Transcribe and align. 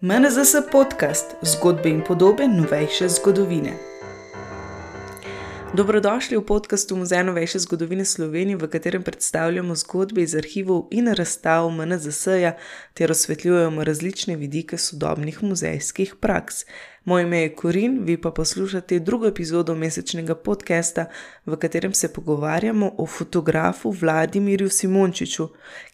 MNZS 0.00 0.56
podcast, 0.70 1.36
zgodbe 1.42 1.88
in 1.88 2.02
podobe 2.02 2.48
novejše 2.48 3.08
zgodovine. 3.08 3.95
Dobrodošli 5.76 6.36
v 6.36 6.40
podkastu 6.40 6.96
Muzeja 6.96 7.20
novejše 7.22 7.58
zgodovine 7.58 8.04
Slovenije, 8.04 8.56
v 8.56 8.68
katerem 8.68 9.02
predstavljamo 9.02 9.74
zgodbe 9.76 10.22
iz 10.22 10.32
arhivov 10.34 10.88
in 10.90 11.12
razstav 11.12 11.68
MNZS-ja 11.70 12.54
ter 12.94 13.12
osvetljujemo 13.12 13.84
različne 13.84 14.36
vidike 14.36 14.78
sodobnih 14.78 15.42
muzejskih 15.42 16.14
praks. 16.20 16.64
Moje 17.04 17.22
ime 17.22 17.40
je 17.40 17.54
Korin, 17.54 17.98
vi 18.04 18.16
pa 18.20 18.30
poslušate 18.30 18.98
drugo 18.98 19.26
epizodo 19.26 19.74
mesečnega 19.74 20.34
podcasta, 20.34 21.10
v 21.46 21.56
katerem 21.56 21.94
se 21.94 22.12
pogovarjamo 22.12 22.94
o 22.98 23.06
fotografu 23.06 23.90
Vladimirju 23.90 24.70
Simončiču, 24.70 25.48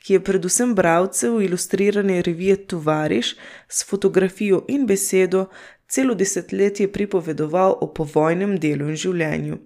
ki 0.07 0.13
je 0.13 0.25
predvsem 0.25 0.75
bralcev 0.75 1.43
ilustrirane 1.43 2.23
revije 2.23 2.57
Tovariš 2.67 3.35
s 3.69 3.85
fotografijo 3.91 4.65
in 4.69 4.87
besedo 4.87 5.47
celo 5.89 6.15
desetletje 6.15 6.93
pripovedoval 6.93 7.77
o 7.81 7.91
povojnem 7.95 8.57
delu 8.57 8.89
in 8.89 8.97
življenju. 8.97 9.59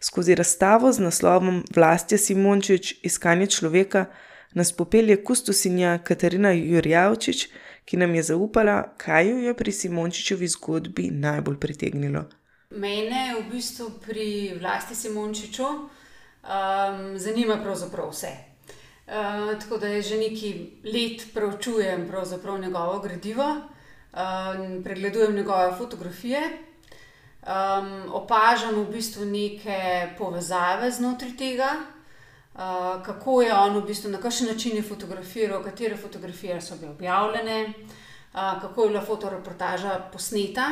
Skozi 0.00 0.34
razstavo 0.34 0.92
z 0.92 0.98
naslovom 0.98 1.64
Vlastja 1.74 2.18
Simončič, 2.18 2.94
iskanje 3.02 3.46
človeka, 3.46 4.06
nas 4.54 4.72
popelje 4.72 5.16
kustosinja 5.24 5.98
Katarina 6.04 6.50
Jurjavčič, 6.50 7.48
ki 7.84 7.96
nam 7.96 8.14
je 8.14 8.22
zaupala, 8.22 8.94
kaj 8.98 9.28
jo 9.30 9.36
je 9.36 9.54
pri 9.54 9.72
Simončičevi 9.72 10.48
zgodbi 10.48 11.10
najbolj 11.10 11.58
pritegnilo. 11.60 12.24
Mene 12.70 13.36
v 13.38 13.44
bistvu 13.52 13.90
pri 14.02 14.56
vlasti 14.58 14.94
Simončiču 14.94 15.66
um, 15.66 17.18
zanima 17.18 17.60
pravzaprav 17.62 18.10
vse. 18.10 18.32
Uh, 19.06 19.52
tako 19.60 19.78
da 19.78 20.00
že 20.02 20.18
nekaj 20.18 20.52
let 20.84 21.26
preučujem 21.34 22.08
njegovo 22.60 22.98
gradivo, 22.98 23.46
um, 23.54 24.82
pregledujem 24.82 25.36
njegove 25.36 25.76
fotografije, 25.78 26.40
um, 27.46 28.12
opažam 28.12 28.74
v 28.74 28.90
bistvu 28.90 29.24
neke 29.24 30.10
povezave 30.18 30.90
znotraj 30.90 31.36
tega, 31.38 31.70
uh, 32.54 33.02
kako 33.02 33.42
je 33.42 33.54
on 33.54 33.78
v 33.78 33.86
bistvu 33.86 34.10
na 34.10 34.20
kakšen 34.20 34.50
način 34.52 34.82
fotografiral, 34.82 35.62
katere 35.62 35.96
fotografije 35.96 36.60
so 36.60 36.76
bile 36.76 36.90
objavljene, 36.90 37.72
uh, 38.34 38.60
kako 38.60 38.82
je 38.82 38.88
bila 38.88 39.04
fotoreportaža 39.04 39.98
posneta. 40.12 40.70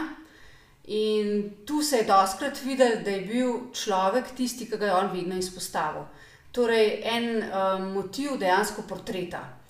In 0.85 1.55
tu 1.67 1.83
se 1.83 1.97
je 1.97 2.05
doskrat 2.05 2.61
videl, 2.63 3.01
da 3.05 3.11
je 3.11 3.21
bil 3.21 3.53
človek 3.73 4.35
tisti, 4.37 4.67
ki 4.69 4.77
ga 4.77 4.87
je 4.87 4.95
on 4.95 5.07
vedno 5.13 5.37
izpostavil. 5.37 6.05
Torej, 6.53 7.01
en 7.05 7.29
um, 7.43 7.87
motiv 7.95 8.37
dejansko 8.39 8.83
portreta. 8.89 9.64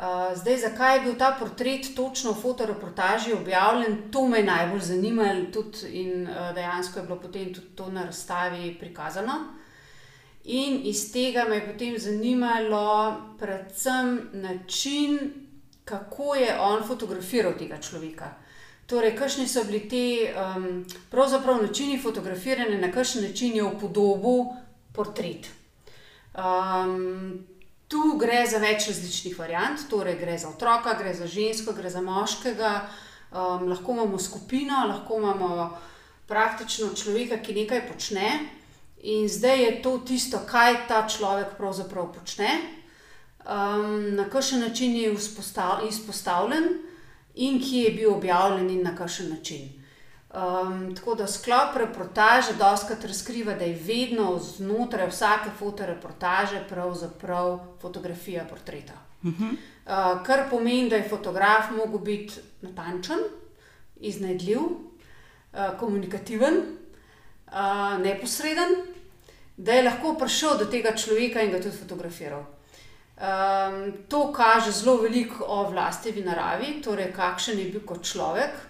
Uh, 0.00 0.06
zdaj, 0.36 0.56
zakaj 0.58 0.94
je 0.96 1.00
bil 1.00 1.14
ta 1.18 1.36
portret 1.38 1.90
točno 1.96 2.32
v 2.32 2.40
fotoreportaži 2.40 3.32
objavljen, 3.32 3.98
to 4.12 4.28
me 4.28 4.42
najbolj 4.42 4.80
zanimalo, 4.80 5.62
in 5.92 6.22
uh, 6.22 6.54
dejansko 6.54 6.98
je 6.98 7.06
bilo 7.06 7.18
potem 7.20 7.54
tudi 7.54 7.66
to 7.76 7.90
na 7.90 8.04
razstavi 8.04 8.78
prikazano. 8.80 9.32
In 10.44 10.80
iz 10.84 11.12
tega 11.12 11.44
me 11.44 11.56
je 11.56 11.66
potem 11.72 11.98
zanimalo 11.98 13.16
predvsem 13.38 14.30
način, 14.32 15.18
kako 15.84 16.34
je 16.34 16.56
on 16.60 16.86
fotografiral 16.86 17.52
tega 17.58 17.76
človeka. 17.80 18.30
Torej, 18.86 19.16
kakšni 19.16 19.48
so 19.48 19.64
bili 19.64 19.88
ti 19.88 20.26
um, 20.32 20.84
pravzaprav 21.10 21.62
načini 21.62 22.00
fotografiranja, 22.02 22.80
na 22.80 22.92
kakšen 22.92 23.22
način 23.22 23.56
je 23.56 23.62
v 23.62 23.78
podobu 23.80 24.56
portret. 24.92 25.46
Um, 26.34 27.44
Tu 27.90 28.00
gre 28.18 28.44
za 28.46 28.60
več 28.62 28.86
različnih 28.86 29.34
variant, 29.34 29.80
torej 29.90 30.14
gre 30.20 30.36
za 30.38 30.52
otroka, 30.52 30.94
gre 30.94 31.10
za 31.14 31.26
žensko, 31.26 31.74
gre 31.74 31.90
za 31.90 32.02
moškega. 32.04 32.74
Um, 33.30 33.66
lahko 33.70 33.96
imamo 33.96 34.18
skupino, 34.18 34.84
lahko 34.86 35.18
imamo 35.18 35.70
praktično 36.30 36.92
človeka, 36.94 37.40
ki 37.42 37.56
nekaj 37.56 37.82
počne, 37.88 38.28
in 39.02 39.26
zdaj 39.28 39.64
je 39.64 39.72
to 39.82 39.96
tisto, 40.06 40.38
kaj 40.46 40.86
ta 40.86 41.02
človek 41.08 41.56
pravzaprav 41.58 42.12
počne, 42.14 42.50
um, 43.42 44.14
na 44.14 44.28
kakšen 44.30 44.62
način 44.62 44.94
je 44.96 45.10
izpostavljen 45.88 46.70
in 47.34 47.58
ki 47.58 47.84
je 47.86 47.90
bil 47.90 48.14
objavljen 48.14 48.70
in 48.70 48.82
na 48.86 48.94
kakšen 48.94 49.34
način. 49.34 49.79
Um, 50.30 50.94
tako 50.94 51.14
da 51.14 51.26
sklop 51.26 51.76
reportaže 51.76 52.52
doskrat 52.58 53.04
razkriva, 53.04 53.54
da 53.58 53.64
je 53.64 53.74
vedno 53.74 54.38
znotraj 54.38 55.08
vsake 55.10 55.50
fotoreportaže 55.58 56.60
pravzaprav 56.68 57.58
fotografija 57.80 58.44
portreta. 58.44 58.92
Uh 59.22 59.30
-huh. 59.30 59.50
uh, 59.50 60.22
kar 60.26 60.50
pomeni, 60.50 60.90
da 60.90 60.96
je 60.96 61.08
fotograf 61.08 61.70
lahko 61.70 61.98
biti 61.98 62.34
natančen, 62.62 63.18
iznajdljiv, 63.96 64.60
uh, 64.60 65.78
komunikativen, 65.80 66.54
uh, 67.46 67.98
neposreden, 67.98 68.74
da 69.56 69.72
je 69.72 69.82
lahko 69.82 70.14
prišel 70.14 70.58
do 70.58 70.64
tega 70.64 70.96
človeka 70.96 71.40
in 71.40 71.50
ga 71.50 71.62
tudi 71.62 71.76
fotografiral. 71.76 72.44
Um, 73.20 73.92
to 74.08 74.32
kaže 74.32 74.72
zelo 74.72 74.96
veliko 74.96 75.44
o 75.44 75.70
vlastevi 75.70 76.22
naravi, 76.24 76.82
torej 76.82 77.12
kakšen 77.12 77.58
je 77.58 77.64
bil 77.64 77.80
kot 77.86 78.04
človek. 78.04 78.69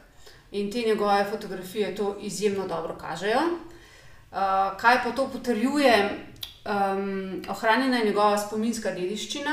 In 0.50 0.72
te 0.72 0.83
njegove 0.83 1.25
fotografije 1.31 1.94
to 1.97 2.16
izjemno 2.21 2.66
dobro 2.66 2.97
kažejo. 3.00 3.41
Uh, 4.31 4.37
kaj 4.78 5.03
pa 5.05 5.11
to 5.11 5.28
potrjuje, 5.28 6.27
um, 6.65 7.43
ohranjena 7.49 7.97
je 7.97 8.05
njegova 8.05 8.38
spominska 8.38 8.91
dediščina. 8.91 9.50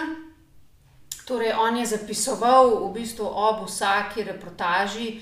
Torej, 1.26 1.54
on 1.60 1.78
je 1.78 1.86
zapisoval 1.86 2.70
v 2.88 2.94
bistvu 2.94 3.26
ob 3.28 3.66
vsaki 3.68 4.24
reportaži, 4.24 5.22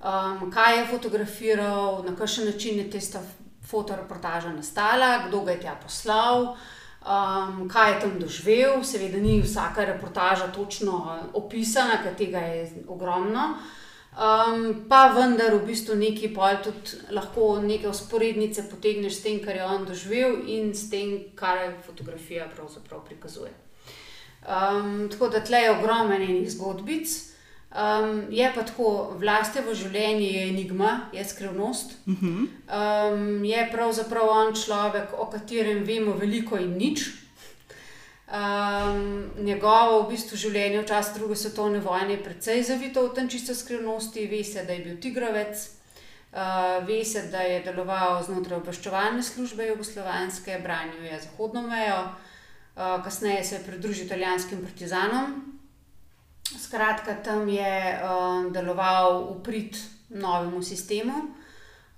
um, 0.00 0.50
kaj 0.50 0.78
je 0.78 0.86
fotografiral, 0.86 2.04
na 2.06 2.16
kakšen 2.16 2.46
način 2.46 2.78
je 2.78 2.90
ta 2.90 3.20
fotoreportaža 3.66 4.52
nastala, 4.52 5.26
kdo 5.28 5.40
ga 5.40 5.50
je 5.50 5.60
tja 5.60 5.74
poslal, 5.82 6.56
um, 7.02 7.68
kaj 7.68 7.92
je 7.92 8.00
tam 8.00 8.18
doživel. 8.18 8.82
Seveda, 8.84 9.18
ni 9.18 9.42
vsaka 9.42 9.84
reportaža 9.84 10.48
točno 10.52 11.18
opisana, 11.34 12.02
ker 12.02 12.16
tega 12.16 12.38
je 12.38 12.84
ogromno. 12.88 13.54
Um, 14.12 14.84
pa 14.88 15.06
vendar, 15.16 15.54
v 15.56 15.64
bistvu, 15.70 15.94
neki 15.96 16.28
pol 16.36 16.58
tudi 16.60 16.98
lahko 17.16 17.56
neke 17.64 17.88
usporednice 17.88 18.66
potegneš 18.68 19.16
s 19.16 19.22
tem, 19.24 19.38
kar 19.40 19.56
je 19.56 19.64
on 19.64 19.86
doživel 19.88 20.42
in 20.52 20.74
s 20.76 20.90
tem, 20.92 21.32
kar 21.34 21.62
je 21.62 21.70
fotografija 21.86 22.50
pravzaprav 22.52 23.06
prikazuje. 23.08 23.54
Um, 24.42 25.08
tako 25.08 25.30
da 25.32 25.40
tle 25.40 25.62
je 25.64 25.70
ogromno 25.70 26.14
enih 26.14 26.50
zgodbic. 26.50 27.08
Um, 27.72 28.26
je 28.28 28.52
pa 28.54 28.66
tako, 28.68 29.14
vlastevo 29.16 29.72
življenje 29.72 30.28
je 30.28 30.44
enigma, 30.50 30.90
je 31.12 31.24
skrivnost. 31.24 31.96
Um, 32.04 33.44
je 33.48 33.64
pravzaprav 33.72 34.28
on 34.28 34.52
človek, 34.52 35.14
o 35.16 35.30
katerem 35.32 35.86
vemo 35.88 36.18
veliko 36.20 36.60
in 36.60 36.76
nič. 36.76 37.08
Um, 38.32 39.30
njegovo 39.44 39.98
v 40.06 40.14
bistvu 40.14 40.38
življenje 40.40 40.78
v 40.80 40.86
času 40.88 41.18
druge 41.18 41.36
svetovne 41.36 41.82
vojne 41.84 42.14
je 42.14 42.22
precej 42.24 42.62
zavito 42.64 43.02
v 43.04 43.10
tem 43.18 43.26
čisto 43.28 43.52
skrivnosti. 43.52 44.24
Ve 44.24 44.40
se, 44.40 44.62
da 44.64 44.72
je 44.72 44.84
bil 44.86 44.94
tigrovec, 44.96 45.60
uh, 46.32 46.78
ve 46.88 47.02
se, 47.04 47.26
da 47.28 47.42
je 47.44 47.58
deloval 47.66 48.22
znotraj 48.24 48.62
obveščevalne 48.62 49.20
službe 49.20 49.66
Jugoslovanske, 49.68 50.56
branil 50.64 51.04
je 51.04 51.18
zahodno 51.26 51.60
mejo, 51.66 51.98
uh, 52.08 53.04
kasneje 53.04 53.44
se 53.44 53.58
je 53.58 53.66
pridružil 53.66 54.08
italijanskim 54.08 54.64
partizanom. 54.64 55.36
Skratka, 56.56 57.18
tam 57.20 57.44
je 57.52 57.76
uh, 58.00 58.48
deloval 58.48 59.26
v 59.26 59.38
prid 59.44 59.76
novemu 60.08 60.64
sistemu. 60.64 61.20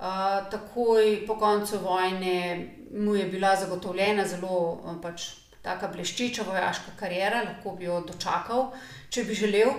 Uh, 0.03 0.51
takoj 0.51 1.23
po 1.31 1.39
koncu 1.39 1.79
vojne 1.79 2.67
mu 2.91 3.15
je 3.15 3.31
bila 3.31 3.55
zagotovljena 3.55 4.27
zelo 4.27 4.83
uh, 4.83 4.99
pač 4.99 5.44
tako 5.65 5.89
bleščeča 5.95 6.45
vojaška 6.45 6.95
karijera, 7.01 7.43
lahko 7.43 7.73
bi 7.79 7.89
jo 7.89 8.03
dočakal, 8.07 8.71
če 9.11 9.25
bi 9.25 9.35
želel, 9.35 9.73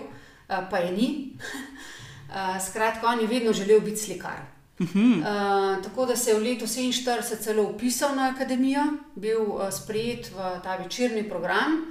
eh, 0.50 0.66
pa 0.72 0.84
je 0.84 0.92
ni. 0.92 1.10
Eh, 2.26 2.60
skratka, 2.60 3.08
on 3.08 3.20
je 3.22 3.28
vedno 3.28 3.54
želel 3.54 3.80
biti 3.80 3.98
slikar. 3.98 4.40
Uh, 4.80 5.84
tako 5.84 6.06
da 6.06 6.16
se 6.16 6.32
je 6.32 6.40
v 6.40 6.44
letu 6.44 6.66
47 6.66 7.38
celo 7.40 7.64
upisal 7.64 8.16
na 8.16 8.34
akademijo, 8.36 8.82
bil 9.16 9.42
uh, 9.42 9.70
sprejet 9.72 10.32
v 10.36 10.60
ta 10.64 10.76
večerni 10.76 11.30
program 11.30 11.86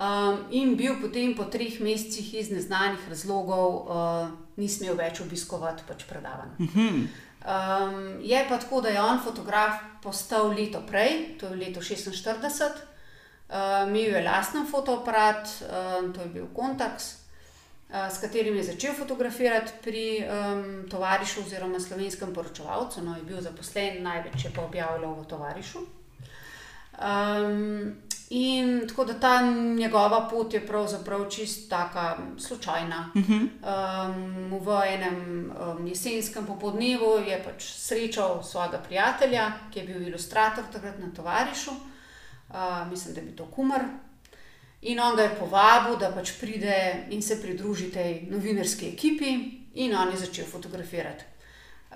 um, 0.00 0.38
in 0.50 0.76
bil 0.76 0.96
potem 1.00 1.36
po 1.36 1.44
treh 1.44 1.80
mesecih 1.80 2.34
iz 2.34 2.50
neznanih 2.50 3.08
razlogov, 3.08 3.86
uh, 3.86 4.28
ni 4.56 4.68
smel 4.68 4.96
več 4.98 5.20
obiskovati 5.20 5.86
pač 5.86 6.02
predavanj. 6.08 6.58
Um, 6.58 8.18
je 8.22 8.44
pa 8.48 8.58
tako, 8.58 8.80
da 8.80 8.88
je 8.88 9.00
on 9.00 9.22
fotograf 9.22 9.78
postal 10.02 10.50
leto 10.50 10.82
prej, 10.86 11.38
to 11.38 11.46
je 11.46 11.56
leto 11.56 11.80
46. 11.80 12.95
Uh, 13.46 13.88
imel 13.88 14.16
je 14.16 14.22
lasten 14.24 14.66
fotoaparat, 14.66 15.48
uh, 15.62 16.14
to 16.14 16.20
je 16.20 16.28
bil 16.34 16.46
Contax, 16.56 17.12
uh, 17.88 18.08
s 18.10 18.18
katerim 18.18 18.56
je 18.56 18.64
začel 18.72 18.94
fotografirati 18.94 19.72
pri 19.82 20.24
um, 20.24 20.64
tovarišu 20.90 21.40
oziroma 21.40 21.80
slovenskem 21.80 22.34
poročevalcu. 22.34 23.02
No, 23.02 23.16
je 23.16 23.22
bil 23.22 23.40
zaposlen, 23.40 24.02
največ 24.02 24.44
je 24.44 24.50
pa 24.50 24.64
objavljal 24.64 25.14
v 25.14 25.26
tovarišu. 25.26 25.78
Um, 26.98 27.94
In 28.30 28.88
tako 28.88 29.04
da 29.04 29.14
ta 29.20 29.40
njegova 29.76 30.28
pot 30.30 30.54
je 30.54 30.66
pravzaprav 30.66 31.30
čist 31.30 31.70
tako 31.70 32.22
slučajna. 32.38 33.10
Uh 33.14 33.22
-huh. 33.22 33.48
um, 34.10 34.58
v 34.58 34.82
enem 34.86 35.52
um, 35.60 35.86
jesenskem 35.86 36.46
popoldnevu 36.46 37.18
je 37.26 37.44
pač 37.44 37.62
srečal 37.62 38.42
svojega 38.42 38.78
prijatelja, 38.78 39.52
ki 39.72 39.78
je 39.78 39.86
bil 39.86 40.08
ilustrator 40.08 40.64
takrat 40.72 40.98
na 40.98 41.06
tovarišu, 41.16 41.70
mislim, 42.90 43.14
da 43.14 43.20
je 43.20 43.26
bil 43.26 43.36
to 43.36 43.46
Kumar. 43.50 43.84
In 44.82 45.00
on 45.00 45.16
ga 45.16 45.22
je 45.22 45.36
povabil, 45.38 45.96
da 45.98 46.10
pač 46.14 46.32
pride 46.40 47.06
in 47.10 47.22
se 47.22 47.40
pridruži 47.42 47.90
tej 47.90 48.26
novinarski 48.30 48.88
ekipi, 48.88 49.32
in 49.74 49.94
on 49.96 50.10
je 50.12 50.16
začel 50.16 50.46
fotografirati. 50.46 51.24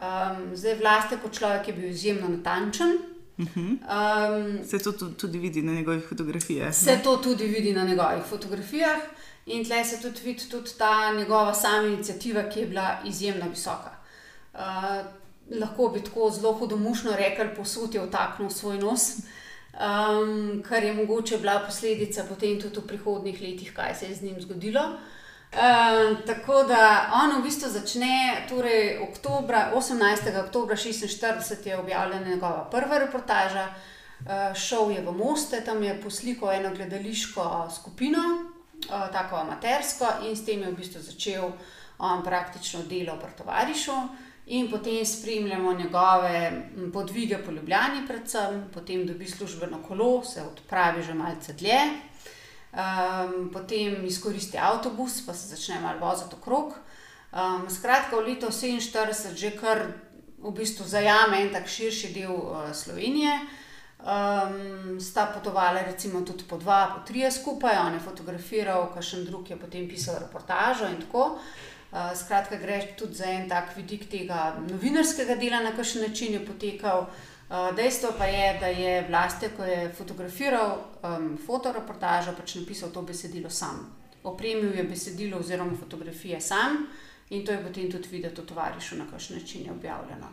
Um, 0.01 0.57
zdaj, 0.57 0.79
vlasti 0.81 1.17
kot 1.23 1.35
človek 1.39 1.69
je 1.69 1.75
bil 1.75 1.89
izjemno 1.91 2.29
natančen. 2.29 2.99
Um, 3.41 4.59
se 4.65 4.79
to 4.79 4.93
tudi 4.93 5.39
vidi 5.39 5.63
na 5.63 5.73
njegovih 5.73 6.05
fotografijah? 6.09 6.75
Se 6.75 6.97
ne? 6.97 7.03
to 7.03 7.17
tudi 7.17 7.47
vidi 7.47 7.73
na 7.73 7.85
njegovih 7.85 8.25
fotografijah, 8.29 9.01
in 9.47 9.65
tleh 9.65 9.87
se 9.87 10.01
tudi 10.03 10.21
vidi 10.25 10.49
tudi 10.51 10.71
ta 10.79 11.13
njegova 11.17 11.55
sama 11.55 11.89
inicijativa, 11.89 12.43
ki 12.49 12.61
je 12.61 12.67
bila 12.67 12.99
izjemno 13.05 13.49
visoka. 13.49 13.91
Uh, 14.55 14.61
lahko 15.61 15.89
bi 15.89 16.05
tako 16.05 16.31
zelo 16.31 16.53
hudomušno 16.53 17.17
rekel, 17.17 17.55
posud 17.57 17.95
je 17.95 18.07
vtaknil 18.07 18.51
svoj 18.51 18.79
nos, 18.79 19.17
um, 19.73 20.63
kar 20.63 20.85
je 20.85 20.93
mogoče 20.93 21.39
bila 21.39 21.61
posledica 21.67 22.25
potem 22.29 22.61
tudi 22.61 22.81
v 22.81 22.87
prihodnih 22.87 23.41
letih, 23.41 23.73
kaj 23.77 23.95
se 23.95 24.07
je 24.07 24.15
z 24.15 24.23
njim 24.23 24.41
zgodilo. 24.41 24.81
Uh, 25.51 26.27
tako 26.27 26.63
da 26.63 27.11
on 27.23 27.41
v 27.41 27.43
bistvu 27.43 27.69
začne, 27.69 28.47
torej 28.49 29.01
oktobra, 29.03 29.73
18. 29.75 30.31
oktober 30.45 30.77
1946 30.77 31.67
je 31.67 31.79
objavljena 31.79 32.29
njegova 32.29 32.69
prva 32.71 32.99
reportaža, 32.99 33.67
uh, 33.67 34.55
šel 34.55 34.91
je 34.91 35.03
v 35.03 35.13
Moste, 35.13 35.61
tam 35.65 35.83
je 35.83 36.01
poslikal 36.03 36.53
eno 36.53 36.71
gledališko 36.75 37.69
skupino, 37.75 38.23
uh, 38.87 39.11
tako 39.13 39.37
amatersko, 39.37 40.07
in 40.23 40.37
s 40.37 40.45
tem 40.45 40.63
je 40.63 40.71
v 40.71 40.77
bistvu 40.77 41.03
začel 41.03 41.51
on 41.99 42.25
praktično 42.25 42.81
delo 42.89 43.17
v 43.17 43.29
Tovarišu. 43.39 43.93
In 44.51 44.71
potem 44.71 45.07
spremljamo 45.07 45.73
njegove 45.73 46.53
podvige 46.93 47.39
po 47.39 47.51
Ljubljani, 47.51 48.07
predvsem, 48.07 48.65
potem 48.75 49.07
dobi 49.07 49.27
službeno 49.27 49.79
kolo, 49.89 50.25
se 50.25 50.43
odpravi 50.43 51.03
že 51.03 51.15
malce 51.15 51.53
dlje, 51.53 51.79
um, 52.73 53.51
potem 53.53 54.05
izkoristi 54.07 54.59
avtobus, 54.59 55.21
pa 55.27 55.35
se 55.35 55.55
začne 55.55 55.81
malo 55.81 56.01
voziti 56.01 56.35
okrog. 56.35 56.75
Um, 57.33 57.71
skratka, 57.71 58.17
v 58.17 58.27
letu 58.27 58.47
47 58.47 59.37
že 59.37 59.55
kar 59.55 59.87
v 60.43 60.51
bistvu 60.51 60.85
zajame 60.85 61.43
en 61.43 61.55
tak 61.55 61.71
širši 61.71 62.13
del 62.13 62.35
uh, 62.35 62.75
Slovenije. 62.75 63.39
Um, 64.01 65.01
sta 65.01 65.31
potovali 65.31 65.87
recimo 65.87 66.27
tudi 66.27 66.43
po 66.49 66.59
dva, 66.59 66.91
po 66.97 67.07
tri 67.07 67.31
skupaj, 67.31 67.79
on 67.87 67.95
je 67.95 68.01
fotografiral, 68.01 68.91
kakšen 68.95 69.25
drug 69.25 69.51
je 69.51 69.57
potem 69.57 69.87
pisal 69.89 70.19
reportažo 70.19 70.91
in 70.91 70.99
tako. 71.07 71.39
Uh, 71.39 71.71
skratka, 72.15 72.57
gre 72.57 72.81
tudi 72.99 73.15
za 73.15 73.27
en 73.27 73.49
tak 73.49 73.77
vidik 73.77 74.09
tega 74.11 74.57
novinarskega 74.69 75.35
dela, 75.35 75.61
na 75.61 75.73
kakšen 75.77 76.03
način 76.09 76.33
je 76.33 76.47
potekal. 76.47 77.07
Eh, 77.51 77.73
dejstvo 77.77 78.13
pa 78.19 78.25
je, 78.25 78.59
da 78.61 78.67
je 78.67 79.07
vlasti, 79.09 79.47
ko 79.57 79.65
je 79.65 79.93
fotografiral 79.99 80.79
um, 81.03 81.39
fotoreportažo, 81.47 82.37
pač 82.39 82.55
napisal 82.55 82.93
to 82.95 83.03
besedilo 83.03 83.51
sam. 83.51 83.89
Opremil 84.23 84.77
je 84.77 84.85
besedilo 84.85 85.39
oziroma 85.39 85.75
fotografije 85.77 86.41
sam 86.41 86.87
in 87.31 87.43
to 87.47 87.53
je 87.53 87.63
potem 87.63 87.91
tudi 87.91 88.09
videti 88.09 88.41
v 88.41 88.47
tovarišu, 88.47 88.97
na 88.97 89.07
kakšen 89.11 89.39
način 89.39 89.65
je 89.65 89.73
objavljeno. 89.73 90.29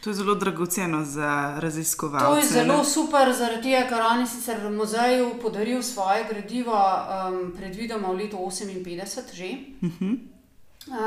To 0.00 0.10
je 0.10 0.14
zelo 0.14 0.34
dragoceno 0.34 1.04
za 1.04 1.56
raziskovalce. 1.60 2.26
To 2.26 2.36
je 2.36 2.44
zelo 2.44 2.78
ne? 2.78 2.84
super, 2.84 3.32
zaradi 3.32 3.62
tega, 3.62 3.82
ker 3.88 4.00
oni 4.00 4.26
sicer 4.26 4.56
v 4.64 4.70
muzeju 4.70 5.34
podaril 5.42 5.82
svoje 5.82 6.24
gradivo, 6.30 6.72
um, 6.72 7.52
predvidoma 7.52 8.08
v 8.08 8.16
letu 8.16 8.36
58 8.36 9.34
že. 9.34 9.50
Uh 9.82 9.92
-huh. 10.00 10.35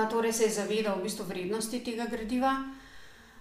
Torej 0.09 0.33
se 0.33 0.43
je 0.43 0.49
zavedal 0.49 0.99
v 0.99 1.03
bistvu 1.07 1.25
vrednosti 1.25 1.79
tega 1.79 2.05
gradiva. 2.05 2.55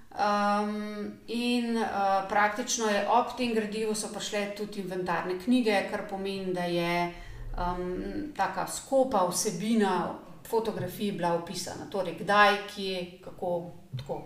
Um, 0.08 1.12
in 1.26 1.76
uh, 1.76 2.28
praktično 2.28 2.86
je 2.86 3.06
ob 3.08 3.36
tem 3.36 3.54
gradivu 3.54 3.94
so 3.94 4.08
prišle 4.08 4.54
tudi 4.56 4.80
inventarne 4.80 5.38
knjige, 5.38 5.82
kar 5.90 6.08
pomeni, 6.08 6.54
da 6.54 6.64
je 6.64 7.12
um, 7.54 8.32
tako 8.36 8.64
skopa 8.72 9.26
vsebina 9.28 10.14
fotografij 10.48 11.12
bila 11.12 11.34
opisana. 11.34 11.86
Torej, 11.90 12.16
kdaj, 12.18 12.56
kje, 12.74 13.20
kako. 13.24 13.70
Tako. 13.98 14.22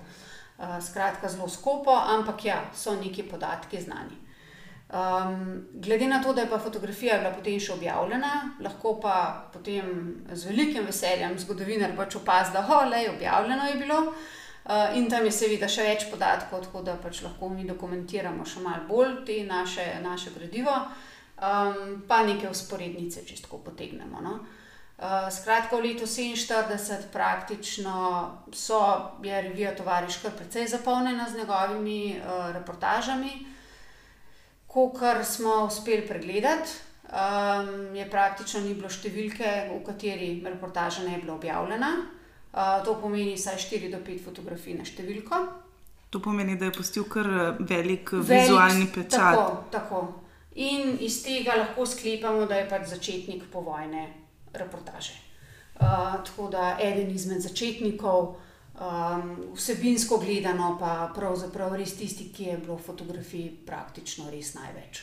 Uh, 0.58 0.78
skratka, 0.80 1.28
zelo 1.28 1.48
skopo, 1.48 1.90
ampak 1.90 2.44
ja, 2.44 2.70
so 2.74 2.94
neki 2.94 3.22
podatki 3.22 3.80
znani. 3.80 4.21
Um, 4.92 5.66
glede 5.72 6.06
na 6.06 6.22
to, 6.22 6.34
da 6.34 6.40
je 6.40 6.50
pa 6.50 6.58
fotografija 6.58 7.14
bila 7.18 7.30
potem 7.32 7.60
še 7.60 7.72
objavljena, 7.72 8.32
lahko 8.60 8.98
pa 9.00 9.14
potem 9.52 9.86
z 10.28 10.50
velikim 10.50 10.84
veseljem 10.84 11.38
zgodovinar 11.40 11.94
pač 11.96 12.18
opazil, 12.18 12.58
da 12.60 12.98
je 13.00 13.10
objavljeno 13.10 13.68
je 13.70 13.76
bilo. 13.80 14.00
Uh, 14.62 14.92
in 14.96 15.08
tam 15.10 15.24
je 15.24 15.32
seveda 15.32 15.68
še 15.68 15.86
več 15.86 16.04
podatkov, 16.10 16.66
tako 16.66 16.82
da 16.84 16.98
pač 17.00 17.22
lahko 17.24 17.48
mi 17.48 17.64
dokumentiramo 17.64 18.44
še 18.44 18.60
malo 18.60 18.84
bolj 18.88 19.14
te 19.26 19.38
naše, 19.48 19.86
naše 20.04 20.34
gradivo, 20.36 20.74
um, 20.76 22.02
pa 22.06 22.20
neke 22.28 22.50
usporednice, 22.50 23.24
če 23.24 23.40
tako 23.46 23.62
potegnemo. 23.70 24.20
No? 24.20 24.34
Uh, 25.00 25.32
skratka, 25.32 25.80
v 25.80 25.88
letu 25.88 26.04
47 26.04 27.08
praktično 27.10 27.96
so, 28.52 28.82
je 29.24 29.40
revija 29.48 29.72
Tovariška 29.74 30.34
precej 30.36 30.68
zapolnjena 30.68 31.30
z 31.32 31.40
njegovimi 31.40 32.20
uh, 32.20 32.52
reportažami. 32.52 33.51
Kar 34.72 35.24
smo 35.24 35.64
uspeli 35.66 36.06
pregledati, 36.08 36.70
um, 37.12 37.94
je 37.96 38.06
praktično 38.10 38.60
ni 38.60 38.72
bilo 38.74 38.88
številke, 38.88 39.50
v 39.68 39.80
kateri 39.84 40.30
reportaža 40.44 41.04
ne 41.04 41.16
bi 41.16 41.26
bila 41.26 41.36
objavljena. 41.36 41.90
Uh, 42.52 42.78
to 42.84 42.96
pomeni 43.00 43.34
vsaj 43.36 43.60
4 43.60 43.90
do 43.92 44.00
5 44.04 44.24
fotografij 44.24 44.78
na 44.78 44.84
številko. 44.88 45.42
To 46.12 46.20
pomeni, 46.20 46.58
da 46.60 46.68
je 46.68 46.76
postil 46.76 47.06
kar 47.08 47.24
eh, 47.24 47.60
velik, 47.60 48.10
velik 48.12 48.28
vizualni 48.28 48.88
pečat. 48.92 49.36
Tako, 49.38 49.62
tako. 49.72 50.00
In 50.60 50.98
iz 51.00 51.22
tega 51.24 51.56
lahko 51.56 51.86
sklepamo, 51.88 52.44
da 52.44 52.58
je 52.60 52.66
pač 52.68 52.90
začetnik 52.90 53.46
povojne 53.52 54.02
reportaže. 54.52 55.16
Uh, 55.80 56.20
tako 56.20 56.50
da 56.52 56.74
eden 56.80 57.08
izmed 57.10 57.40
začetnikov, 57.40 58.34
um, 58.80 59.54
vsebinsko 59.54 60.18
gledano, 60.18 60.76
pa 60.80 61.10
pravzaprav 61.14 61.76
res 61.76 61.96
tisti, 61.96 62.30
ki 62.34 62.44
je 62.44 62.60
bilo 62.64 62.78
fotografij 62.78 63.50
praktično 63.66 64.30
res 64.30 64.54
največ. 64.54 65.02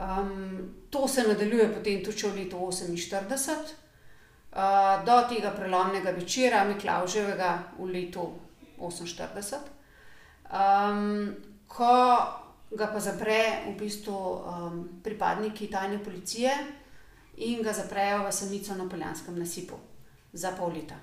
Um, 0.00 0.74
to 0.90 1.08
se 1.08 1.26
nadaljuje 1.28 1.72
potem 1.74 2.04
tudi 2.04 2.26
v 2.26 2.34
letu 2.44 2.56
1948. 2.56 3.80
Eh, 4.52 5.04
do 5.06 5.16
tega 5.30 5.50
prelomnega 5.54 6.10
večera, 6.10 6.64
Miklauževega 6.66 7.78
v 7.78 7.86
letu 7.86 8.24
48, 8.78 9.62
um, 10.50 11.30
ko 11.70 11.94
ga 12.74 12.86
pa 12.90 12.98
zapre 12.98 13.62
v 13.68 13.76
bistvu 13.78 14.10
um, 14.10 14.88
pripadniki 15.04 15.70
tajne 15.70 16.00
policije 16.02 16.50
in 17.46 17.62
ga 17.62 17.72
zaprejo 17.72 18.26
v 18.26 18.32
samico 18.32 18.74
na 18.74 18.88
Poljanskem 18.90 19.38
nasipu 19.38 19.78
za 20.32 20.50
pol 20.58 20.74
leta. 20.74 20.98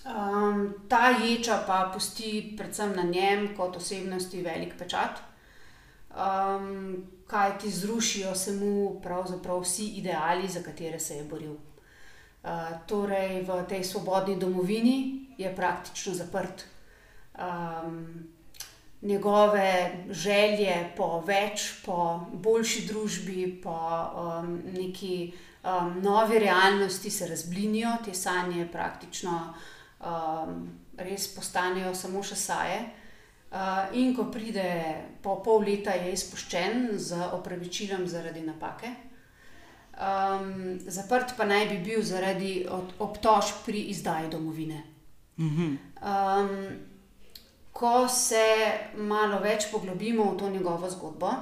Um, 0.00 0.74
ta 0.88 1.10
ječa 1.10 1.62
pa 1.66 1.90
pusti 1.94 2.54
predvsem 2.56 2.96
na 2.96 3.02
njem 3.02 3.50
kot 3.56 3.76
osebnosti 3.76 4.42
velik 4.42 4.78
pečat, 4.78 5.20
um, 6.10 7.04
kaj 7.26 7.58
ti 7.58 7.70
zrušijo 7.70 8.34
se 8.34 8.52
mu 8.52 9.00
pravzaprav 9.02 9.60
vsi 9.60 9.86
ideali, 10.00 10.48
za 10.48 10.62
katere 10.62 11.00
se 11.00 11.16
je 11.16 11.24
boril. 11.24 11.56
Eh, 12.40 12.80
torej 12.88 13.44
v 13.44 13.52
tej 13.68 13.84
svobodni 13.84 14.40
domovini 14.40 15.28
je 15.36 15.52
praktično 15.56 16.14
zaprt. 16.14 16.64
Um, 17.36 18.24
njegove 19.02 19.92
želje 20.08 20.92
po 20.96 21.20
več, 21.20 21.84
po 21.84 22.24
boljši 22.32 22.86
družbi, 22.88 23.60
po 23.62 23.76
um, 23.76 24.62
neki 24.72 25.32
um, 25.64 26.00
novi 26.02 26.38
realnosti 26.38 27.10
se 27.10 27.28
razblinijo, 27.28 27.92
te 28.04 28.14
sanje 28.14 28.68
praktično 28.72 29.54
um, 30.00 30.64
res 30.96 31.28
postanejo 31.34 31.94
samo 31.94 32.22
še 32.22 32.36
saje. 32.36 32.80
Uh, 33.50 33.90
in 33.98 34.12
ko 34.14 34.28
pride 34.30 34.64
po 35.22 35.40
pol 35.42 35.64
leta, 35.66 35.94
je 35.98 36.12
izpuščen 36.14 36.92
z 36.98 37.18
opravičilom 37.34 38.06
zaradi 38.06 38.44
napake. 38.46 38.92
Um, 40.00 40.78
zaprt 40.86 41.34
pa 41.36 41.44
naj 41.44 41.66
bi 41.72 41.80
bil 41.90 42.04
zaradi 42.06 42.62
obtožb 42.70 43.64
pri 43.66 43.88
izdaji 43.92 44.30
domovine. 44.30 44.84
Um, 45.40 46.54
ko 47.72 48.06
se 48.08 48.44
malo 48.96 49.40
več 49.42 49.66
poglobimo 49.72 50.30
v 50.30 50.38
to 50.38 50.48
njegovo 50.48 50.88
zgodbo, 50.90 51.32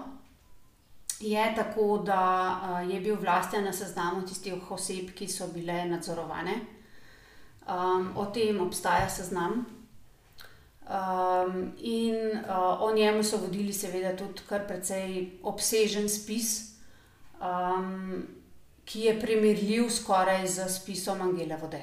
je 1.20 1.44
tako, 1.54 1.98
da 2.06 2.22
uh, 2.22 2.90
je 2.90 3.00
bil 3.00 3.20
vlasten 3.20 3.64
na 3.64 3.72
seznamu 3.72 4.24
tistih 4.26 4.70
oseb, 4.70 5.12
ki 5.14 5.28
so 5.28 5.50
bile 5.52 5.84
nadzorovane. 5.90 6.77
Um, 7.68 8.16
o 8.16 8.24
tem 8.32 8.60
obstaja 8.60 9.08
seznam. 9.08 9.66
Um, 10.88 11.72
in 11.78 12.14
uh, 12.48 12.80
o 12.80 12.92
njemu 12.94 13.22
so 13.24 13.36
vodili, 13.36 13.72
seveda, 13.72 14.16
tudi 14.16 14.42
kar 14.48 14.64
precej 14.66 15.38
obsežen 15.42 16.08
spis. 16.08 16.68
um, 17.40 18.26
ki 18.84 19.00
je 19.00 19.20
primerljiv 19.20 19.90
skoraj 19.90 20.46
z 20.46 20.68
spisom 20.68 21.20
Angele 21.22 21.56
Vode. 21.60 21.82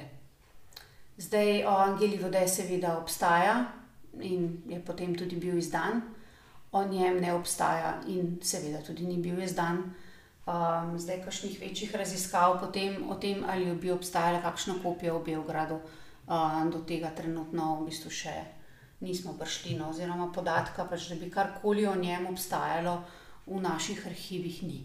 Zdaj 1.18 1.64
o 1.64 1.76
Angeli 1.76 2.16
Vode 2.16 2.48
seveda 2.48 2.98
obstaja 2.98 3.64
in 4.20 4.62
je 4.68 4.80
potem 4.84 5.14
tudi 5.14 5.36
bil 5.36 5.58
izdan, 5.58 6.02
o 6.72 6.84
njem 6.84 7.20
ne 7.20 7.34
obstaja 7.34 8.00
in 8.08 8.38
seveda 8.42 8.82
tudi 8.82 9.06
ni 9.06 9.16
bil 9.16 9.42
izdan. 9.42 9.94
Um, 10.46 10.92
zdaj, 10.98 11.24
kakšnih 11.24 11.60
večjih 11.60 11.94
raziskav 11.98 12.60
o 12.62 13.14
tem, 13.18 13.44
ali 13.48 13.74
bi 13.74 13.90
obstajala 13.90 14.38
kakšna 14.44 14.76
kopija 14.82 15.14
v 15.16 15.24
Beogradu, 15.24 15.80
um, 16.28 16.70
do 16.70 16.84
tega 16.86 17.10
trenutno 17.10 17.80
v 17.80 17.88
bistvu 17.88 18.12
še 18.14 18.34
nismo 19.00 19.34
prišli, 19.34 19.74
no, 19.74 19.90
oziroma 19.90 20.30
podatka, 20.32 20.86
pač, 20.86 21.08
da 21.10 21.18
bi 21.18 21.30
karkoli 21.30 21.86
o 21.86 21.96
njem 21.98 22.30
obstajalo 22.30 23.00
v 23.46 23.58
naših 23.60 24.06
arhivih, 24.06 24.62
ni. 24.62 24.78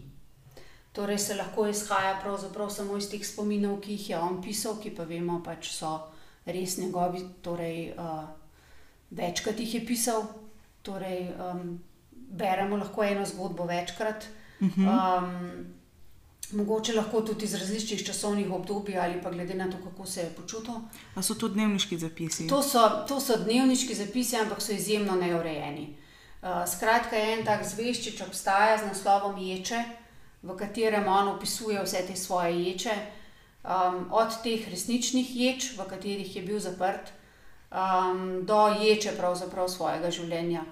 Torej, 0.92 1.18
se 1.18 1.38
lahko 1.38 1.68
izhaja 1.70 2.18
samo 2.68 2.96
iz 2.98 3.08
teh 3.08 3.22
spominov, 3.24 3.80
ki 3.80 3.92
jih 3.92 4.10
je 4.10 4.18
on 4.18 4.42
pisal, 4.42 4.76
ki 4.82 4.90
pa 4.90 5.04
vemo, 5.04 5.38
da 5.38 5.54
pač 5.54 5.70
so 5.70 6.10
res 6.44 6.76
njegovi, 6.76 7.22
torej 7.40 7.94
uh, 7.94 8.26
večkrat 9.10 9.60
jih 9.60 9.74
je 9.74 9.86
pisal. 9.86 10.26
Torej, 10.82 11.30
um, 11.38 11.78
beremo 12.10 12.76
lahko 12.76 13.04
eno 13.04 13.24
zgodbo 13.24 13.64
večkrat. 13.64 14.41
Um, 14.62 15.66
mogoče 16.52 16.94
lahko 16.94 17.20
tudi 17.20 17.44
iz 17.44 17.54
različnih 17.54 18.06
časovnih 18.06 18.50
obdobij, 18.50 18.98
ali 18.98 19.22
pa 19.22 19.30
glede 19.30 19.54
na 19.54 19.70
to, 19.70 19.78
kako 19.84 20.06
se 20.06 20.20
je 20.20 20.30
počutil. 20.36 20.74
A 21.14 21.22
so 21.22 21.34
to 21.34 21.48
dnevniški 21.48 21.98
zapisi? 21.98 22.48
To 22.48 22.62
so, 22.62 23.04
to 23.08 23.20
so 23.20 23.36
dnevniški 23.44 23.94
zapisi, 23.94 24.36
ampak 24.36 24.62
so 24.62 24.72
izjemno 24.72 25.16
neurejeni. 25.16 25.96
Uh, 26.42 26.62
skratka, 26.66 27.16
en 27.16 27.44
tak 27.44 27.64
zveščič 27.66 28.22
obstaja 28.22 28.78
z 28.78 28.86
naslovom 28.90 29.38
Ječe, 29.38 29.84
v 30.42 30.56
katerem 30.58 31.06
on 31.08 31.28
opisuje 31.36 31.82
vse 31.82 32.02
te 32.06 32.16
svoje 32.16 32.64
ječe, 32.64 32.94
um, 33.62 34.06
od 34.10 34.42
teh 34.42 34.68
resničnih 34.70 35.36
ječ, 35.36 35.72
v 35.78 35.86
katerih 35.86 36.36
je 36.36 36.42
bil 36.42 36.58
zaprt, 36.60 37.12
um, 37.70 38.42
do 38.46 38.68
ječe 38.82 39.14
pravzaprav 39.18 39.68
svojega 39.68 40.10
življenja. 40.10 40.64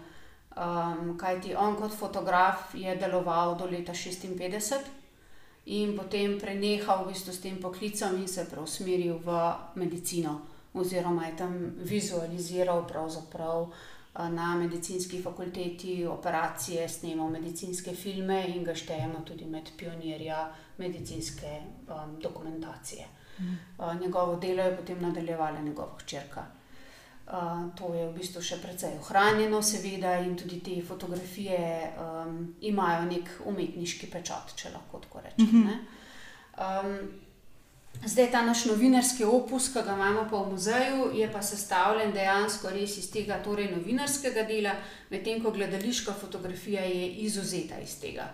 Um, 0.57 1.19
Kaj 1.19 1.41
ti 1.41 1.55
on 1.55 1.77
kot 1.79 1.93
fotograf 1.95 2.75
je 2.75 2.97
deloval 2.97 3.55
do 3.59 3.67
leta 3.71 3.93
56 3.95 4.81
in 5.67 5.95
potem 5.97 6.41
prenehal 6.41 7.05
v 7.05 7.13
bistvu 7.13 7.33
s 7.33 7.41
tem 7.41 7.61
poklicem 7.63 8.17
in 8.19 8.27
se 8.29 8.45
preusmeril 8.51 9.21
v 9.23 9.37
medicino, 9.79 10.41
oziroma 10.75 11.27
je 11.27 11.37
tam 11.37 11.55
vizualiziral 11.79 12.87
pravzaprav. 12.87 13.71
Na 14.11 14.57
medicinski 14.59 15.23
fakulteti 15.23 16.07
operacije 16.07 16.89
snemamo 16.89 17.31
medicinske 17.31 17.95
filme 17.95 18.43
in 18.49 18.65
ga 18.65 18.75
štejemo 18.75 19.23
tudi 19.25 19.47
med 19.47 19.71
pionirja 19.79 20.49
medicinske 20.79 21.61
um, 21.87 22.19
dokumentacije. 22.21 23.07
Mm. 23.39 23.59
Uh, 23.79 24.01
njegovo 24.01 24.37
delo 24.37 24.63
je 24.63 24.77
potem 24.77 25.03
nadaljevala 25.03 25.61
njegova 25.61 25.95
hčerka 25.99 26.60
to 27.79 27.95
je 27.95 28.09
v 28.09 28.15
bistvu 28.19 28.43
še 28.43 28.59
precej 28.59 28.97
ohranjeno, 28.99 29.63
seveda, 29.63 30.17
in 30.19 30.35
tudi 30.35 30.59
te 30.67 30.81
fotografije 30.83 31.61
um, 31.95 32.41
imajo 32.67 33.05
nek 33.07 33.31
umetniški 33.47 34.11
pečat, 34.11 34.55
če 34.59 34.73
lahko 34.75 34.99
tako 35.05 35.23
rečem. 35.23 35.69
Um, 36.59 36.91
zdaj 38.03 38.33
ta 38.35 38.43
naš 38.43 38.65
novinarski 38.73 39.23
opus, 39.25 39.71
ki 39.71 39.85
ga 39.87 39.95
imamo 39.95 40.27
pa 40.27 40.43
v 40.43 40.57
muzeju, 40.57 41.07
je 41.15 41.31
pa 41.31 41.43
sestavljen 41.43 42.11
dejansko 42.17 42.75
res 42.75 42.99
iz 42.99 43.07
tega 43.15 43.39
torej 43.45 43.71
novinarskega 43.77 44.49
dela, 44.51 44.75
medtem 45.15 45.39
ko 45.39 45.55
gledališka 45.55 46.19
fotografija 46.19 46.83
je 46.83 47.09
izuzeta 47.31 47.79
iz 47.79 48.01
tega. 48.03 48.27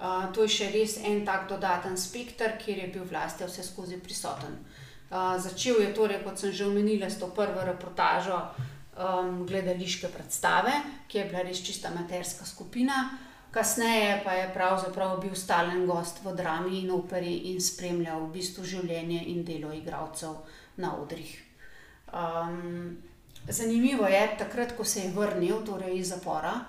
Uh, 0.00 0.26
to 0.34 0.42
je 0.48 0.56
še 0.58 0.74
res 0.74 0.98
en 1.06 1.22
tak 1.22 1.46
dodaten 1.46 1.94
spektr, 1.94 2.58
kjer 2.58 2.82
je 2.82 2.92
bil 2.98 3.06
vlasti 3.06 3.46
vse 3.46 3.62
skozi 3.62 4.02
prisoten. 4.02 4.58
Uh, 4.58 4.79
začel 5.38 5.80
je 5.82 5.94
torej, 5.94 6.22
kot 6.22 6.38
sem 6.38 6.52
že 6.52 6.66
omenila, 6.66 7.10
s 7.10 7.18
to 7.18 7.26
prvo 7.34 7.58
reportažo 7.66 8.38
um, 8.94 9.46
gledališke 9.46 10.08
predstave, 10.08 10.70
ki 11.08 11.18
je 11.18 11.24
bila 11.24 11.42
res 11.42 11.58
čista 11.58 11.90
materska 11.90 12.46
skupina. 12.46 13.18
Kasneje 13.50 14.22
pa 14.22 14.32
je 14.38 14.54
pravzaprav 14.54 15.18
bil 15.18 15.34
stalen 15.34 15.82
gost 15.86 16.22
v 16.22 16.36
drami 16.38 16.86
in 16.86 16.90
operi 16.94 17.50
in 17.50 17.58
spremljal 17.58 18.28
v 18.28 18.38
bistvu 18.38 18.62
življenje 18.62 19.24
in 19.26 19.42
delo 19.42 19.72
igralcev 19.74 20.36
na 20.78 20.94
odrih. 20.94 21.34
Um, 22.14 23.02
zanimivo 23.48 24.06
je, 24.06 24.22
takrat, 24.38 24.76
ko 24.78 24.86
se 24.86 25.00
je 25.00 25.10
vrnil 25.10 25.64
torej 25.66 25.98
iz 25.98 26.14
zapora, 26.14 26.62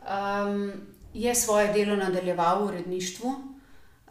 um, 0.00 0.72
je 1.12 1.34
svoje 1.34 1.72
delo 1.76 1.96
nadaljeval 1.96 2.64
v 2.64 2.68
uredništvu. 2.72 3.55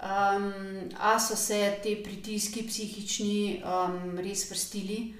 Um, 0.06 0.90
a 1.00 1.20
so 1.20 1.36
se 1.36 1.80
ti 1.84 1.96
pritiski 2.04 2.62
psihični 2.68 3.64
um, 3.66 4.20
res 4.22 4.46
vrstili. 4.52 5.16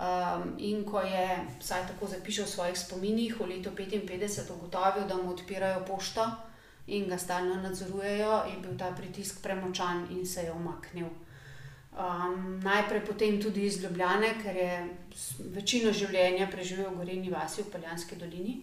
Um, 0.00 0.54
in 0.58 0.84
ko 0.84 1.02
je, 1.04 1.26
vsaj 1.60 1.82
tako 1.90 2.08
zapišel 2.08 2.46
v 2.46 2.48
svojih 2.48 2.78
spominih, 2.78 3.34
v 3.36 3.48
letu 3.50 3.70
55 3.76 4.48
ugotovil, 4.54 5.04
da 5.04 5.16
mu 5.20 5.34
odpirajo 5.34 5.84
pošto 5.84 6.24
in 6.86 7.08
ga 7.08 7.18
stalno 7.18 7.60
nadzorujejo, 7.60 8.44
je 8.48 8.56
bil 8.62 8.78
ta 8.78 8.94
pritisk 8.96 9.42
premočan 9.42 10.06
in 10.10 10.26
se 10.26 10.48
je 10.48 10.52
umaknil. 10.52 11.10
Um, 11.92 12.60
najprej 12.64 13.04
potem 13.04 13.42
tudi 13.42 13.66
iz 13.66 13.82
Ljubljane, 13.82 14.34
ker 14.42 14.56
je 14.56 14.88
večino 15.52 15.92
življenja 15.92 16.48
preživel 16.48 16.88
v 16.90 17.02
Goreni 17.02 17.30
vasi 17.30 17.62
v 17.62 17.72
Paljanski 17.74 18.16
dolini. 18.16 18.62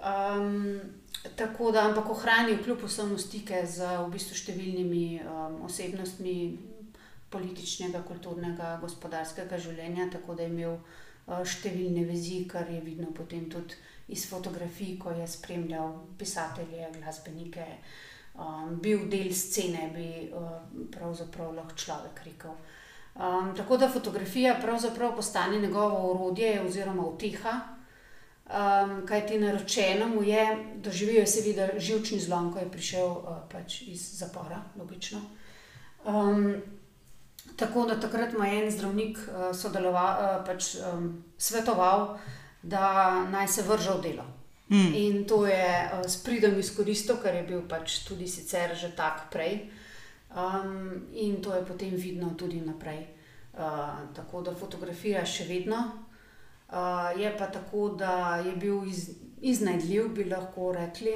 Um, 0.00 0.80
tako 1.36 1.70
da, 1.72 1.80
ampak 1.80 2.10
ohranil 2.10 2.62
kljub 2.64 2.84
vsemu 2.84 3.18
stike 3.18 3.66
z 3.66 3.84
v 3.84 4.08
bistvu 4.14 4.36
številnimi 4.38 5.20
um, 5.20 5.58
osebnostmi 5.68 6.36
političnega, 7.30 8.00
kulturnega, 8.08 8.78
gospodarskega 8.80 9.58
življenja, 9.60 10.08
tako 10.14 10.38
da 10.38 10.46
je 10.46 10.52
imel 10.54 10.78
uh, 10.78 11.42
številne 11.44 12.06
vezi, 12.08 12.46
kar 12.48 12.70
je 12.72 12.80
vidno 12.80 13.10
potem 13.12 13.44
tudi 13.52 13.76
iz 14.10 14.24
fotografij, 14.30 14.96
ko 14.98 15.12
je 15.14 15.26
spremljal 15.28 15.92
pisatelje, 16.18 16.88
glasbenike, 16.96 17.66
um, 18.40 18.78
bil 18.80 19.04
del 19.12 19.34
scene, 19.36 19.90
bi 19.92 20.30
uh, 20.32 20.62
pravzaprav 20.94 21.52
lahko 21.58 21.76
človek 21.76 22.24
rekel. 22.24 22.56
Um, 23.20 23.52
tako 23.58 23.76
da 23.76 23.90
fotografija 23.92 24.56
pravzaprav 24.62 25.12
postane 25.18 25.60
njegovo 25.60 26.00
orodje 26.14 26.56
oziroma 26.64 27.04
uteha 27.04 27.58
um, 28.50 29.06
kaj 29.06 29.26
ti 29.26 29.38
naročeno 29.38 30.08
mu 30.08 30.22
je, 30.22 30.56
doživel 30.76 31.22
je 31.22 31.26
seveda 31.26 31.68
živčni 31.78 32.20
zlom, 32.20 32.52
ko 32.52 32.58
je 32.58 32.70
prišel 32.70 33.06
uh, 33.06 33.38
pač 33.52 33.82
iz 33.82 34.02
zapora, 34.18 34.62
logično. 34.78 35.20
Um, 36.04 36.56
tako 37.56 37.86
da 37.86 38.00
takrat 38.00 38.32
mu 38.32 38.44
je 38.44 38.62
en 38.64 38.70
zdravnik 38.70 39.18
uh, 39.18 39.56
sodeloval, 39.56 40.10
uh, 40.18 40.46
pač, 40.46 40.74
um, 40.80 41.24
svetoval, 41.38 42.18
da 42.62 43.24
naj 43.30 43.48
se 43.48 43.62
vrže 43.62 43.96
v 43.98 44.02
delo. 44.02 44.26
Mm. 44.70 44.94
In 44.94 45.24
to 45.24 45.46
je 45.46 45.90
uh, 45.92 46.06
s 46.06 46.22
pridom 46.22 46.58
izkoristil, 46.58 47.18
ker 47.22 47.34
je 47.34 47.46
bil 47.46 47.62
pač 47.68 48.04
tudi 48.06 48.28
sicer 48.28 48.74
že 48.74 48.92
tak 48.96 49.30
prej. 49.30 49.70
Um, 50.30 51.10
in 51.12 51.42
to 51.42 51.54
je 51.54 51.64
potem 51.66 51.96
vidno 51.96 52.34
tudi 52.38 52.60
naprej. 52.60 53.06
Uh, 53.50 54.06
tako 54.14 54.42
da 54.46 54.54
fotografira 54.54 55.24
še 55.26 55.44
vedno, 55.48 56.09
je 57.16 57.30
pa 57.38 57.46
tako, 57.46 57.88
da 57.88 58.36
je 58.46 58.56
bil 58.56 58.84
iz, 58.88 59.10
iznajdljiv, 59.40 60.08
bi 60.08 60.24
lahko 60.24 60.72
rekli. 60.72 61.14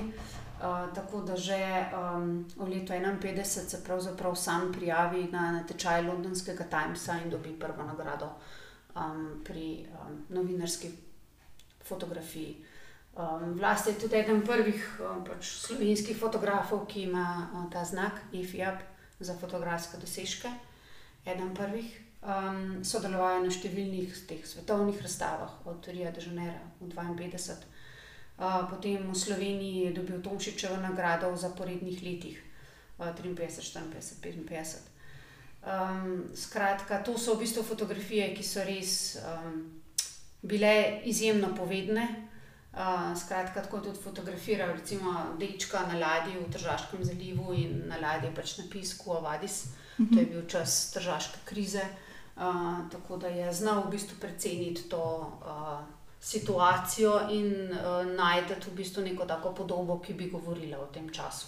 Uh, 0.65 0.95
tako 0.95 1.21
da 1.21 1.37
že 1.37 1.87
um, 1.93 2.47
v 2.57 2.69
letu 2.69 2.93
51 2.93 3.45
se 3.45 3.85
pravzaprav 3.85 4.35
sam 4.35 4.73
prijavi 4.73 5.29
na 5.33 5.53
natečaj 5.53 6.03
Londonskega 6.03 6.65
Timesa 6.65 7.19
in 7.25 7.31
dobi 7.31 7.59
prvo 7.61 7.83
nagrado 7.83 8.31
um, 8.97 9.43
pri 9.45 9.87
um, 9.91 10.25
novinarski 10.29 10.91
fotografiji. 11.85 12.65
Um, 13.17 13.53
Vlast 13.55 13.87
je 13.87 13.99
tudi 13.99 14.17
eden 14.17 14.43
prvih 14.47 15.01
um, 15.01 15.25
pač 15.25 15.47
slovenskih 15.47 16.19
fotografov, 16.19 16.87
ki 16.87 17.03
ima 17.03 17.51
um, 17.53 17.71
ta 17.71 17.85
znak 17.85 18.23
IFIAP 18.33 18.81
za 19.21 19.35
fotografske 19.35 19.99
dosežke. 20.01 20.49
Eden 21.27 21.55
prvih 21.55 22.04
um, 22.25 22.81
sodeloval 22.85 23.45
na 23.45 23.53
številnih 23.53 24.25
teh 24.29 24.43
svetovnih 24.47 24.99
razstavah, 25.03 25.61
od 25.69 25.85
Rio 25.93 26.11
de 26.11 26.25
Janeiro 26.25 26.73
v 26.81 26.91
52. 26.93 27.71
Uh, 28.35 28.65
potem 28.67 28.99
v 28.99 29.15
Sloveniji 29.15 29.87
je 29.87 29.95
dobil 30.01 30.19
Tomšičevo 30.25 30.81
nagrado 30.83 31.31
v 31.31 31.39
zaporednih 31.39 32.03
letih, 32.03 32.41
uh, 32.99 33.13
53, 33.13 33.37
54, 33.93 34.49
55. 34.49 34.91
Um, 35.65 36.29
skratka, 36.37 37.01
to 37.05 37.17
so 37.17 37.37
v 37.37 37.45
bistvu 37.45 37.63
fotografije, 37.65 38.35
ki 38.37 38.45
so 38.45 38.65
res 38.67 39.17
um, 39.23 39.81
bile 40.43 41.01
izjemno 41.09 41.55
povedne. 41.57 42.09
Uh, 42.75 43.15
skratka, 43.15 43.63
tako 43.63 43.79
tudi 43.85 44.01
fotografiral, 44.03 44.75
recimo, 44.75 45.37
dečka 45.39 45.87
na 45.87 45.95
ladji 45.95 46.35
v 46.35 46.51
Tržavskem 46.51 47.05
zalivu 47.07 47.55
in 47.55 47.85
na 47.87 48.01
ladji 48.03 48.33
pač 48.35 48.59
na 48.59 48.65
pisku 48.67 49.15
Avadis. 49.15 49.71
Uh 49.95 50.03
-huh. 50.03 50.11
To 50.11 50.21
je 50.21 50.27
bil 50.27 50.43
čas 50.51 50.91
tržavske 50.91 51.39
krize 51.45 51.87
tako 52.93 53.17
da 53.17 53.29
je 53.29 53.53
znal 53.53 53.83
v 53.87 53.91
bistvu 53.91 54.17
preceniti 54.21 54.89
to 54.89 55.33
uh, 55.41 55.79
situacijo 56.21 57.21
in 57.31 57.71
uh, 57.71 58.07
najti 58.17 58.55
v 58.71 58.75
bistvu 58.75 59.03
neko 59.03 59.27
tako 59.27 59.55
podobo, 59.55 59.99
ki 59.99 60.15
bi 60.15 60.31
govorila 60.31 60.79
o 60.79 60.87
tem 60.87 61.11
času. 61.11 61.47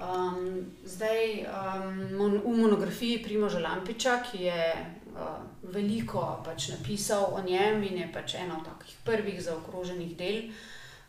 Um, 0.00 0.66
zdaj, 0.84 1.44
um, 1.44 2.40
v 2.44 2.56
monografiji 2.56 3.22
Primoža 3.22 3.58
Lampiča, 3.58 4.22
ki 4.22 4.42
je 4.42 4.72
uh, 4.72 5.18
veliko 5.62 6.42
pač 6.44 6.68
napisal 6.68 7.34
o 7.34 7.42
njem 7.42 7.82
in 7.82 7.98
je 7.98 8.12
pač 8.12 8.34
eno 8.34 8.56
od 8.58 8.64
takih 8.64 8.96
prvih 9.04 9.42
zaokroženih 9.42 10.16
del 10.16 10.42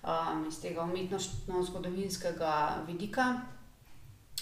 um, 0.04 0.48
iz 0.48 0.60
tega 0.60 0.82
umetnostno-zgodovinskega 0.82 2.84
vidika. 2.88 3.42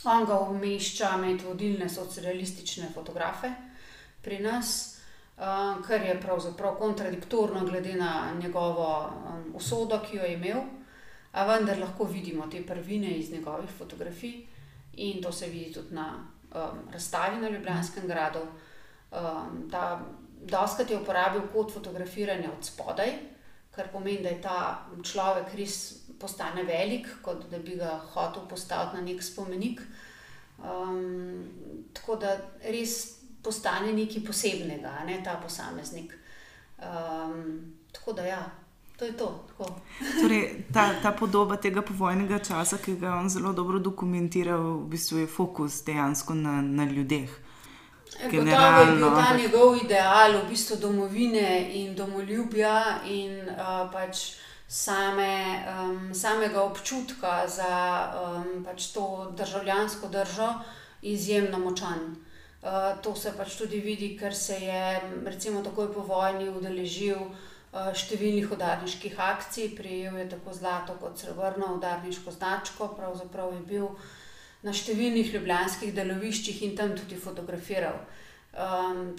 On 0.04 0.26
ga 0.26 0.40
umešča 0.40 1.18
med 1.18 1.42
vodilne 1.42 1.90
socialistične 1.90 2.90
fotografe 2.94 3.69
pri 4.22 4.40
nas, 4.40 5.00
um, 5.38 5.84
kar 5.84 6.02
je 6.02 6.22
pravzaprav 6.22 6.76
kontradiktorno, 6.76 7.66
glede 7.66 7.94
na 7.96 8.32
njegovo 8.42 8.90
um, 9.08 9.56
usodo, 9.56 10.02
ki 10.10 10.18
jo 10.18 10.24
je 10.24 10.34
imel 10.34 10.62
a 11.32 11.46
vendar 11.46 11.78
lahko 11.78 12.06
vidimo 12.06 12.48
te 12.48 12.66
prvine 12.66 13.12
iz 13.18 13.32
njegovih 13.32 13.70
fotografij 13.78 14.48
in 14.94 15.22
to 15.22 15.32
se 15.32 15.48
vidi 15.48 15.74
tudi 15.74 15.96
na 15.96 16.28
um, 16.56 16.92
razstavi 16.92 17.38
na 17.42 17.50
Ljubljanskem 17.50 18.08
gradu. 18.08 18.40
Um, 19.12 19.72
Doskrat 20.42 20.90
je 20.90 20.98
uporabil 20.98 21.42
kot 21.54 21.74
fotografiranje 21.74 22.48
od 22.50 22.66
spodaj, 22.66 23.10
kar 23.72 23.90
pomeni, 23.92 24.22
da 24.24 24.30
je 24.30 24.42
ta 24.42 24.86
človek 25.04 25.54
res 25.54 25.74
postane 26.20 26.64
velik, 26.64 27.08
kot 27.22 27.50
da 27.52 27.60
bi 27.60 27.76
ga 27.76 27.98
hotel 28.14 28.48
postaviti 28.48 28.96
na 28.96 29.02
nek 29.02 29.24
spomenik. 29.24 29.82
Um, 30.64 31.44
tako 31.94 32.16
da 32.16 32.38
res 32.64 33.19
postane 33.44 33.94
nekaj 33.94 34.24
posebnega, 34.26 35.04
ne 35.08 35.22
ta 35.24 35.40
posameznik. 35.44 36.14
Um, 36.78 37.76
tako 37.92 38.14
da 38.14 38.26
ja. 38.26 38.52
To 39.00 39.06
je 39.06 39.18
to. 39.18 39.46
torej, 40.22 40.66
ta, 40.74 40.90
ta 41.02 41.12
podoba 41.12 41.56
tega 41.56 41.82
povojnega 41.82 42.40
časa, 42.44 42.78
ki 42.78 42.98
ga 43.00 43.14
on 43.16 43.30
zelo 43.30 43.54
dobro 43.54 43.80
dokumentira, 43.80 44.58
v 44.58 44.90
bistvu 44.92 45.24
je 45.24 45.28
fokus 45.28 45.84
dejansko 45.88 46.36
na, 46.36 46.62
na 46.62 46.84
ljudeh. 46.84 47.30
Generalno, 48.32 48.92
je 48.92 48.98
bil 48.98 49.16
ta 49.16 49.38
njegov 49.38 49.78
ideal, 49.86 50.36
v 50.44 50.50
bistvu 50.50 50.76
domovine 50.82 51.70
in 51.80 51.96
domoljubja, 51.96 53.00
in 53.08 53.40
uh, 53.48 53.88
pač 53.94 54.36
same, 54.68 55.64
um, 55.64 56.14
samega 56.14 56.62
občutka 56.62 57.48
za 57.48 58.12
um, 58.12 58.66
pač 58.66 58.92
to 58.92 59.32
državljansko 59.38 60.08
držo, 60.08 60.54
izjemno 61.02 61.60
močan. 61.60 62.16
Uh, 62.60 62.98
to 63.04 63.16
se 63.16 63.32
pač 63.38 63.56
tudi 63.56 63.80
vidi, 63.80 64.18
ker 64.20 64.36
se 64.36 64.58
je, 64.60 64.82
recimo, 65.26 65.62
takoj 65.64 65.94
po 65.94 66.04
vojni 66.04 66.50
udeležil. 66.52 67.30
Eh, 67.70 67.90
številnih 67.94 68.50
udarniških 68.50 69.20
akcij, 69.22 69.76
prijel 69.78 70.16
je 70.18 70.24
tako 70.32 70.54
zlato 70.58 70.96
kot 70.98 71.20
srebrno 71.22 71.76
udarniško 71.76 72.32
značko, 72.34 72.88
pravzaprav 72.98 73.52
je 73.54 73.60
bil 73.68 73.92
na 74.66 74.74
številnih 74.74 75.30
ljubljanskih 75.36 75.94
deloviščih 75.94 76.64
in 76.66 76.74
tam 76.80 76.96
tudi 76.98 77.20
fotografiral. 77.22 78.00
Um, 78.58 79.14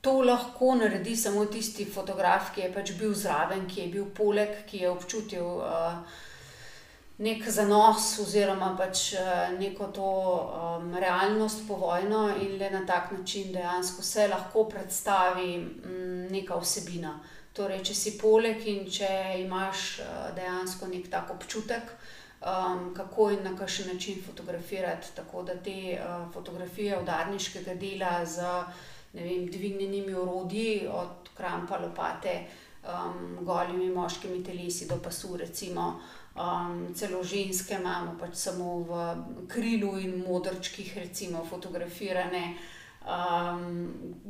to 0.00 0.14
lahko 0.22 0.76
naredi 0.78 1.16
samo 1.18 1.42
tisti 1.50 1.88
fotograf, 1.90 2.52
ki 2.54 2.62
je 2.62 2.70
pač 2.76 2.94
bil 3.00 3.18
zraven, 3.18 3.66
ki 3.66 3.80
je 3.80 3.88
bil 3.96 4.06
poleg, 4.14 4.62
ki 4.70 4.84
je 4.84 4.92
občutil 4.92 5.58
uh, 5.58 5.98
nek 7.18 7.46
zanos 7.48 8.18
oziroma 8.20 8.74
pač 8.76 9.14
uh, 9.16 9.58
neko 9.58 9.86
to 9.94 10.08
um, 10.08 10.90
realnost 10.94 11.64
po 11.68 11.78
vojno 11.80 12.28
in 12.42 12.58
le 12.60 12.70
na 12.70 12.82
tak 12.86 13.12
način 13.12 13.52
dejansko 13.52 14.02
se 14.02 14.28
lahko 14.28 14.64
predstavi 14.68 15.56
um, 15.56 16.26
neka 16.30 16.58
vsebina. 16.60 17.18
Torej, 17.56 17.80
če 17.88 17.94
si 17.94 18.18
poleg 18.20 18.66
in 18.68 18.84
če 18.90 19.08
imaš 19.40 20.00
uh, 20.04 20.28
dejansko 20.36 20.90
nek 20.92 21.08
tak 21.10 21.32
občutek, 21.32 21.94
um, 22.44 22.92
kako 22.96 23.30
in 23.32 23.40
na 23.44 23.54
kakšen 23.56 23.88
način 23.94 24.20
fotografirati. 24.26 25.14
Tako 25.16 25.42
da 25.42 25.56
te 25.56 25.96
uh, 25.96 26.28
fotografije 26.34 27.00
udarniškega 27.00 27.74
dela 27.80 28.20
z 28.26 28.44
vem, 29.16 29.48
dvignjenimi 29.48 30.14
urodji, 30.14 30.86
od 30.92 31.32
krampa, 31.36 31.78
lopate, 31.80 32.42
um, 32.86 33.44
golimi 33.44 33.90
moškimi 33.90 34.44
telesi 34.44 34.86
do 34.86 34.98
pasu, 35.02 35.36
recimo. 35.36 36.00
Um, 36.36 36.94
celo 36.94 37.22
ženske 37.24 37.74
imamo 37.80 38.16
pač 38.20 38.34
samo 38.34 38.78
v 38.84 39.02
krilu 39.48 39.98
in 39.98 40.18
modrčkih, 40.28 40.96
recimo, 40.98 41.44
fotografirane, 41.50 42.54
um, 43.02 43.88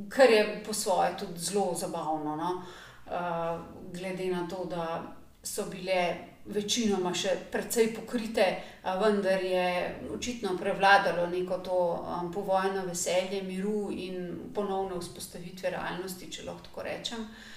kar 0.09 0.31
je 0.31 0.63
po 0.67 0.73
svoje 0.73 1.17
tudi 1.19 1.41
zelo 1.41 1.75
zabavno. 1.75 2.37
No? 2.37 2.63
Eh, 3.07 3.59
glede 3.93 4.27
na 4.27 4.49
to, 4.49 4.65
da 4.65 5.03
so 5.43 5.67
bile 5.71 6.17
večinoma 6.47 7.13
še 7.15 7.37
precej 7.53 7.93
pokrite, 7.95 8.45
vendar 8.83 9.43
je 9.43 9.67
očitno 10.15 10.57
prevladalo 10.59 11.27
neko 11.31 11.59
to 11.59 11.77
um, 11.95 12.33
povojno 12.35 12.83
veselje, 12.87 13.43
miru 13.43 13.91
in 13.91 14.51
ponovne 14.55 14.99
vzpostavitve 14.99 15.71
realnosti, 15.71 16.31
če 16.31 16.47
lahko 16.47 16.67
tako 16.67 16.87
rečem. 16.87 17.23
Uh, 17.23 17.56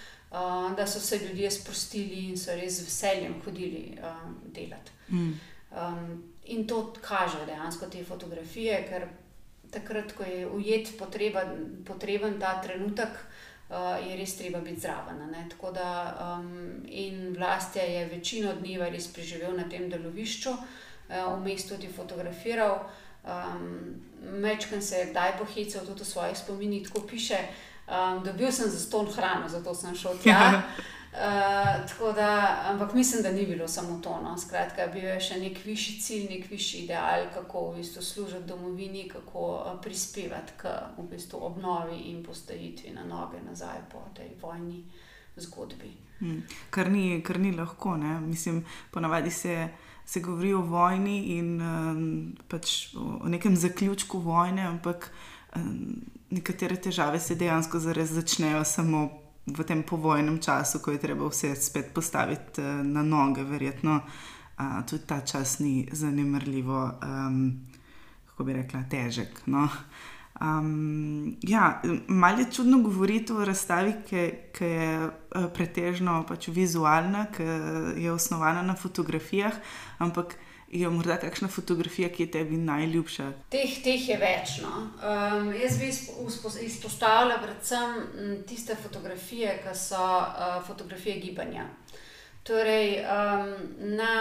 da 0.78 0.88
so 0.88 1.00
se 1.00 1.18
ljudje 1.18 1.52
sprostili 1.52 2.30
in 2.30 2.38
so 2.38 2.56
res 2.56 2.74
z 2.74 2.86
veseljem 2.86 3.42
hodili 3.46 3.98
um, 3.98 4.36
delati. 4.54 4.92
Mm. 5.10 5.40
Um, 5.72 6.24
in 6.46 6.68
to 6.68 6.94
kaže 7.02 7.46
dejansko 7.46 7.86
te 7.86 8.04
fotografije, 8.04 8.86
ker 8.90 9.08
takrat, 9.72 10.14
ko 10.14 10.24
je 10.24 10.48
ujet 10.48 10.98
potreben, 10.98 11.84
potreben 11.86 12.40
ta 12.40 12.62
trenutek, 12.62 13.10
uh, 13.70 13.98
je 14.08 14.18
res 14.18 14.38
treba 14.38 14.62
biti 14.62 14.82
zraven. 14.82 15.22
Tako 15.50 15.72
da 15.72 15.90
um, 16.40 16.86
in 16.86 17.36
vlastje 17.38 17.82
je 17.82 18.06
večino 18.06 18.54
dneva 18.54 18.90
res 18.90 19.08
preživel 19.14 19.58
na 19.58 19.70
tem 19.70 19.90
delovišču, 19.90 20.54
uh, 20.54 21.40
vmes 21.42 21.68
tudi 21.70 21.88
fotografiral. 21.88 22.84
Um, 23.26 24.02
Mečken 24.42 24.82
se 24.82 24.96
je 24.96 25.10
kdaj 25.12 25.38
pohical, 25.38 25.86
tudi 25.86 26.04
v 26.04 26.06
svojih 26.06 26.38
spominih, 26.38 26.88
tako 26.88 27.08
piše. 27.08 27.38
Um, 27.90 28.24
dobil 28.24 28.52
sem 28.52 28.70
za 28.70 28.80
ston 28.80 29.08
hrano, 29.16 29.50
zato 29.50 29.74
sem 29.74 29.96
šel 29.96 30.18
tja. 30.24 30.62
Uh, 31.10 32.16
da, 32.16 32.62
ampak 32.70 32.94
mislim, 32.94 33.24
da 33.24 33.32
ni 33.32 33.46
bilo 33.46 33.68
samo 33.68 34.00
to. 34.04 34.20
No. 34.24 34.38
Skratka, 34.38 34.88
bil 34.94 35.04
je 35.04 35.20
še 35.20 35.40
nek 35.42 35.58
višji 35.66 35.96
cilj, 36.02 36.28
nek 36.30 36.50
višji 36.52 36.84
ideal, 36.84 37.26
kako 37.34 37.72
v 37.72 37.80
bistvu 37.80 38.02
služiti 38.02 38.46
domovini, 38.48 39.08
kako 39.10 39.46
uh, 39.56 39.72
prispevati 39.82 40.54
k 40.58 40.76
v 40.98 41.08
bistvu, 41.10 41.42
obnovi 41.42 41.98
in 42.12 42.22
postavitvi 42.24 42.94
na 42.94 43.08
noge 43.10 43.42
nazaj 43.42 43.82
po 43.92 44.06
tej 44.14 44.36
vojni 44.42 44.84
zgodbi. 45.36 45.90
Hmm. 46.20 46.44
Kar, 46.70 46.92
ni, 46.92 47.24
kar 47.26 47.40
ni 47.40 47.56
lahko. 47.58 47.98
Ne? 47.98 48.20
Mislim, 48.20 48.66
ponavadi 48.92 49.32
se, 49.32 49.68
se 50.06 50.20
govori 50.20 50.54
o 50.54 50.62
vojni 50.62 51.18
in 51.40 51.62
um, 51.62 52.06
pač 52.48 52.94
o 52.96 53.30
nekem 53.30 53.56
zaključku 53.56 54.20
vojne, 54.20 54.62
ampak 54.68 55.10
um, 55.56 56.19
nekatere 56.30 56.76
težave 56.76 57.20
se 57.20 57.36
dejansko 57.36 57.80
začnejo 57.80 58.64
samo 58.64 59.10
v 59.48 59.64
tem 59.66 59.84
povojnem 59.84 60.40
času, 60.40 60.80
ko 60.80 60.92
je 60.92 61.02
treba 61.02 61.28
vse 61.30 61.56
spet 61.56 61.94
postaviti 61.94 62.62
uh, 62.62 62.86
na 62.86 63.04
noge, 63.04 63.44
verjetno 63.44 64.02
uh, 64.02 64.86
tudi 64.86 65.08
ta 65.08 65.22
čas 65.22 65.60
ni 65.60 65.88
zanemrljivo, 65.92 66.84
um, 67.04 67.68
kako 68.30 68.44
bi 68.44 68.54
rekla, 68.54 68.84
težek. 68.90 69.42
No? 69.46 69.68
Um, 70.42 71.36
ja, 71.42 71.82
malo 72.08 72.40
je 72.40 72.52
čudno 72.52 72.82
govoriti 72.82 73.34
o 73.34 73.46
razstavi, 73.46 73.94
ki 74.06 74.66
je 74.66 75.08
uh, 75.08 75.50
pretežno 75.54 76.22
pač 76.28 76.48
vizualna, 76.48 77.26
ki 77.34 77.44
je 78.04 78.12
osnovana 78.12 78.62
na 78.62 78.76
fotografijah, 78.76 79.58
ampak 79.98 80.38
je 80.72 80.90
morda 80.90 81.18
kakšna 81.18 81.48
fotografija, 81.48 82.10
ki 82.10 82.24
je 82.24 82.32
tebi 82.32 82.58
najljubša? 82.58 83.32
Teh, 83.50 83.72
teh 83.84 84.10
je 84.10 84.18
več. 84.22 84.60
No. 84.62 84.74
Um, 85.02 85.50
jaz 85.58 85.80
bi 85.82 85.90
izpostavila 86.66 87.40
predvsem 87.42 88.44
tiste 88.48 88.78
fotografije, 88.78 89.58
ki 89.64 89.74
so 89.78 89.98
uh, 89.98 90.60
fotografije 90.68 91.18
gibanja. 91.24 91.66
Torej, 92.44 93.00
um, 93.02 93.52
na 93.98 94.14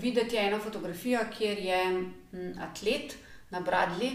videti 0.00 0.36
je 0.36 0.48
ena 0.48 0.58
fotografija, 0.60 1.28
kjer 1.30 1.58
je 1.58 1.84
um, 1.92 2.50
atlet 2.64 3.16
na 3.50 3.60
bradli 3.60 4.10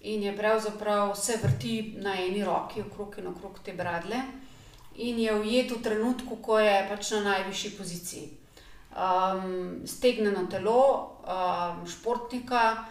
in 0.00 0.22
je 0.22 0.36
pravzaprav 0.36 1.12
vse 1.12 1.36
vrti 1.42 1.94
na 2.00 2.16
eni 2.16 2.44
roki, 2.44 2.80
okrog 2.80 3.18
in 3.20 3.26
okrog 3.28 3.60
te 3.64 3.72
bradle, 3.76 4.22
in 4.96 5.18
je 5.20 5.34
ujet 5.34 5.72
v 5.76 5.82
trenutku, 5.82 6.40
ko 6.40 6.58
je 6.58 6.76
pač 6.88 7.10
na 7.10 7.20
najvišji 7.20 7.76
poziciji 7.76 8.39
um, 8.96 9.86
stegneno 9.86 10.46
telo 10.46 11.10
um, 11.22 11.86
športnika 11.86 12.84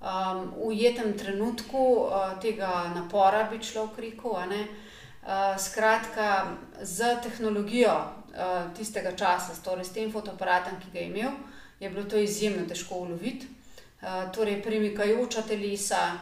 um, 0.00 0.50
v 0.50 0.66
ujetem 0.66 1.18
trenutku 1.18 1.78
uh, 1.78 2.38
tega 2.40 2.92
napora, 2.94 3.48
bi 3.50 3.58
človek 3.58 3.98
rekel. 3.98 4.30
Uh, 4.30 5.58
skratka, 5.58 6.56
z 6.82 7.20
tehnologijo 7.22 7.92
uh, 7.92 8.72
tistega 8.76 9.12
časa, 9.12 9.52
torej 9.62 9.84
s 9.84 9.92
tem 9.92 10.10
fotoaparatom, 10.12 10.80
ki 10.80 10.88
ga 10.92 10.98
je 10.98 11.06
imel, 11.06 11.32
je 11.80 11.90
bilo 11.90 12.04
to 12.04 12.16
izjemno 12.16 12.66
težko 12.66 13.04
uloviti. 13.04 13.46
Uh, 14.00 14.32
torej, 14.32 14.62
premikajoča 14.62 15.42
telesa, 15.42 16.16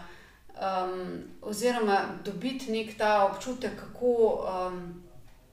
um, 0.59 1.23
oziroma 1.43 2.19
dobiti 2.25 2.73
nek 2.73 2.99
ta 2.99 3.31
občutek, 3.31 3.79
kako, 3.79 4.43
um, 4.43 5.05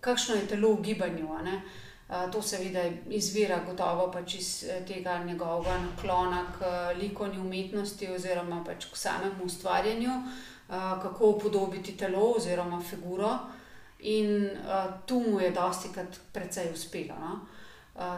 kakšno 0.02 0.36
je 0.36 0.48
telo 0.48 0.74
v 0.74 0.82
gibanju. 0.82 1.30
Uh, 1.30 1.62
To 2.06 2.42
seveda 2.42 2.84
izvira 3.10 3.60
gotovo 3.66 4.12
pač 4.14 4.36
iz 4.38 4.50
tega 4.88 5.18
njegovega 5.24 5.78
naklona 5.88 6.44
k 6.54 6.70
likovni 7.00 7.40
umetnosti 7.42 8.12
oziroma 8.14 8.64
pač 8.66 8.86
k 8.92 8.98
samemu 8.98 9.46
ustvarjanju, 9.46 10.20
kako 11.02 11.30
upodobiti 11.34 11.98
telo 11.98 12.32
oziroma 12.38 12.82
figuro. 12.90 13.32
In 14.00 14.50
to 15.06 15.20
mu 15.20 15.40
je 15.40 15.50
dostikrat 15.52 16.20
precej 16.34 16.70
uspelo, 16.74 17.18
no. 17.20 17.40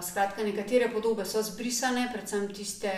Skratka, 0.01 0.43
nekatere 0.43 0.89
podobe 0.91 1.25
so 1.25 1.39
izbrisane, 1.39 2.09
predvsem 2.11 2.47
tiste, 2.53 2.91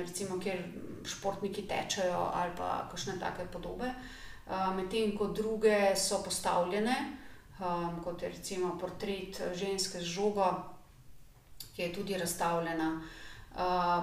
recimo, 0.00 0.40
kjer 0.40 0.64
športniki 1.06 1.68
tečejo 1.68 2.30
ali 2.34 2.56
pa 2.56 2.88
kakšne 2.90 3.20
take 3.20 3.46
podobe. 3.52 3.92
medtem 4.76 5.16
ko 5.16 5.26
druge 5.26 5.96
so 5.96 6.22
postavljene, 6.24 6.96
kot 8.04 8.22
je 8.22 8.28
recimo 8.28 8.78
portret 8.78 9.40
ženske 9.54 10.00
z 10.00 10.04
žogo, 10.04 10.50
ki 11.74 11.82
je 11.82 11.92
tudi 11.92 12.18
razstavljena. 12.18 13.00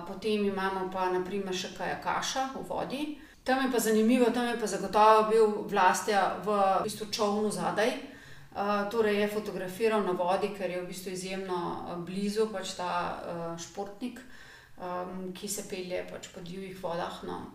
potem 0.08 0.46
imamo 0.46 0.89
pa 0.91 1.12
na 1.12 1.24
primer 1.24 1.56
še 1.56 1.72
kajakaša 1.78 2.50
v 2.56 2.68
vodi. 2.68 3.04
Tam 3.44 3.62
je 3.65 3.72
pa 3.72 3.80
zanimivo, 3.80 4.26
tam 4.34 4.48
je 4.48 4.60
pa 4.60 4.68
zagotovo 4.68 5.30
bil 5.30 5.46
Vlastja 5.70 6.41
v 6.44 6.84
bistvu 6.84 7.08
čolnu 7.12 7.52
zadaj. 7.52 8.15
torej 8.91 9.22
je 9.22 9.28
fotografiral 9.28 10.04
na 10.04 10.12
vodi, 10.12 10.56
ker 10.58 10.70
je 10.70 10.82
v 10.82 10.88
bistvu 10.88 11.12
izjemno 11.12 11.60
blizu 12.08 12.48
pač 12.48 12.76
ta, 12.76 13.20
športnik, 13.60 14.20
ki 15.36 15.48
se 15.48 15.68
pelje 15.70 16.04
pač 16.12 16.28
po 16.32 16.39
divjih 16.39 16.76
vodah, 16.84 17.24
no. 17.24 17.52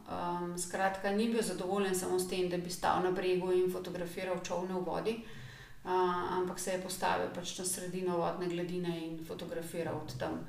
skratka, 0.56 1.10
ni 1.10 1.28
bil 1.28 1.42
zadovoljen 1.42 1.94
samo 1.94 2.18
s 2.18 2.28
tem, 2.28 2.48
da 2.48 2.56
bi 2.56 2.70
stal 2.70 3.02
na 3.02 3.10
bregu 3.10 3.52
in 3.52 3.72
fotografiral 3.72 4.40
čolne 4.44 4.76
v 4.76 4.84
vodi, 4.84 5.14
ampak 5.84 6.58
se 6.58 6.70
je 6.70 6.82
postavil 6.82 7.28
pač 7.34 7.58
na 7.58 7.64
sredino 7.64 8.18
vodne 8.18 8.48
gladine 8.48 8.98
in 9.06 9.24
fotografiral 9.24 9.96
od 9.96 10.18
tam. 10.18 10.44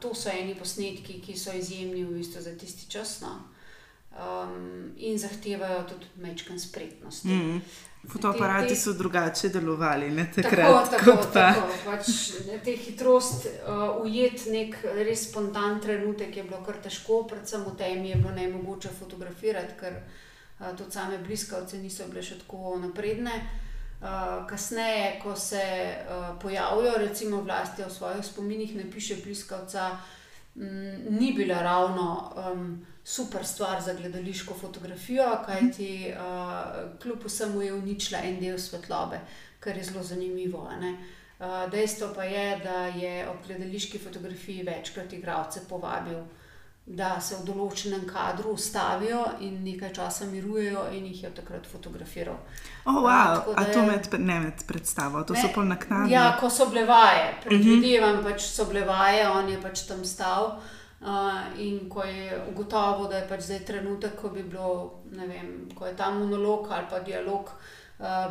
to 0.00 0.14
so 0.14 0.30
eni 0.30 0.54
posnetki, 0.54 1.20
ki 1.20 1.36
so 1.36 1.52
izjemni 1.52 2.04
v 2.04 2.14
bistvu 2.16 2.40
za 2.42 2.56
tisti 2.56 2.90
čas, 2.90 3.20
no. 3.20 3.48
in 4.96 5.18
zahtevajo 5.18 5.84
tudi 5.88 6.06
majčkeno 6.20 6.58
spretnosti. 6.58 7.60
Fotoaparati 8.08 8.76
so 8.76 8.92
drugače 8.92 9.48
delovali, 9.48 10.10
ne, 10.10 10.26
Tako, 10.34 10.48
takrat 10.48 10.90
tako, 10.90 11.04
kot 11.04 11.32
pa... 11.32 11.52
tako. 11.52 11.68
Pač 11.84 12.06
te 12.64 12.76
hitrost, 12.76 13.46
ujeti 14.02 14.50
neki 14.50 14.94
res 15.06 15.28
spontan 15.28 15.80
trenutek 15.80 16.36
je 16.36 16.42
bilo 16.42 16.58
kar 16.66 16.80
težko, 16.82 17.22
predvsem 17.30 17.62
v 17.62 17.76
temi 17.78 18.10
je 18.10 18.16
bilo 18.16 18.34
nemogoče 18.34 18.90
fotografirati, 18.98 19.78
ker, 19.80 20.00
tudi 20.76 20.90
same 20.90 21.20
bliskavce 21.22 21.78
niso 21.78 22.08
bile 22.10 22.24
še 22.26 22.40
tako 22.42 22.74
napredne. 22.82 23.38
Kasneje, 24.48 25.20
ko 25.22 25.36
se, 25.36 25.94
pojavijo, 26.42 26.92
recimo 26.98 27.42
Vlastja 27.42 27.86
v 27.86 27.92
svojih 27.92 28.24
spominih 28.24 28.76
napiše 28.76 29.16
bliskavca, 29.24 29.96
ni 31.10 31.32
bila 31.36 31.62
ravno, 31.62 32.32
super 33.04 33.46
stvar 33.46 33.82
za 33.82 33.94
gledališko 33.94 34.54
fotografijo, 34.54 35.38
kajti, 35.46 36.14
kljub 37.02 37.24
vsemu 37.24 37.62
je 37.62 37.74
uničila 37.74 38.20
en 38.24 38.40
del 38.40 38.58
svetlobe, 38.58 39.20
kar 39.60 39.76
je 39.76 39.84
zelo 39.84 40.02
zanimivo, 40.02 40.68
ne. 40.80 40.96
dejstvo 41.70 42.12
pa 42.14 42.24
je, 42.24 42.58
da 42.64 42.86
je 42.86 43.28
ob 43.28 43.36
gledališki 43.46 43.98
fotografiji 43.98 44.62
večkrat 44.62 45.12
igralce 45.12 45.60
povabil, 45.68 46.18
da 46.86 47.20
se 47.20 47.36
v 47.36 47.44
določenem 47.46 48.06
kadru 48.08 48.50
ustavijo 48.52 49.24
in 49.40 49.62
nekaj 49.64 49.92
časa 49.94 50.26
mirujejo, 50.26 50.88
in 50.92 51.06
jih 51.06 51.22
je 51.22 51.30
takrat 51.34 51.66
fotografiral. 51.66 52.36
tako 53.36 53.54
da 53.54 53.60
A 53.60 53.64
to 53.64 53.78
je- 53.78 53.86
med, 53.86 54.08
ne 54.18 54.40
med 54.40 54.66
predstavo, 54.66 55.22
to 55.24 55.34
so 55.34 55.48
pol 55.54 55.64
naknadno? 55.64 56.10
Ja, 56.10 56.36
ko 56.40 56.50
so 56.50 56.66
bile 56.66 56.84
vaje. 56.86 57.34
Predvidevam 57.44 58.22
pač, 58.24 58.40
so 58.42 58.64
bile 58.64 58.84
vaje, 58.84 59.28
on 59.28 59.48
je 59.48 59.60
pač 59.62 59.86
tam 59.86 60.04
stal, 60.04 60.60
in 61.58 61.88
ko 61.88 62.02
je 62.02 62.44
ugotovil, 62.48 63.08
da 63.08 63.16
je 63.16 63.28
pač 63.28 63.40
zdaj 63.40 63.64
trenutek, 63.64 64.16
ko 64.20 64.28
bi 64.28 64.42
bilo, 64.42 65.02
ne 65.12 65.26
vem, 65.26 65.68
ko 65.74 65.86
je 65.86 65.96
ta 65.96 66.10
monolog 66.10 66.66
ali 66.70 66.86
pa 66.90 66.98
dialog, 67.00 67.50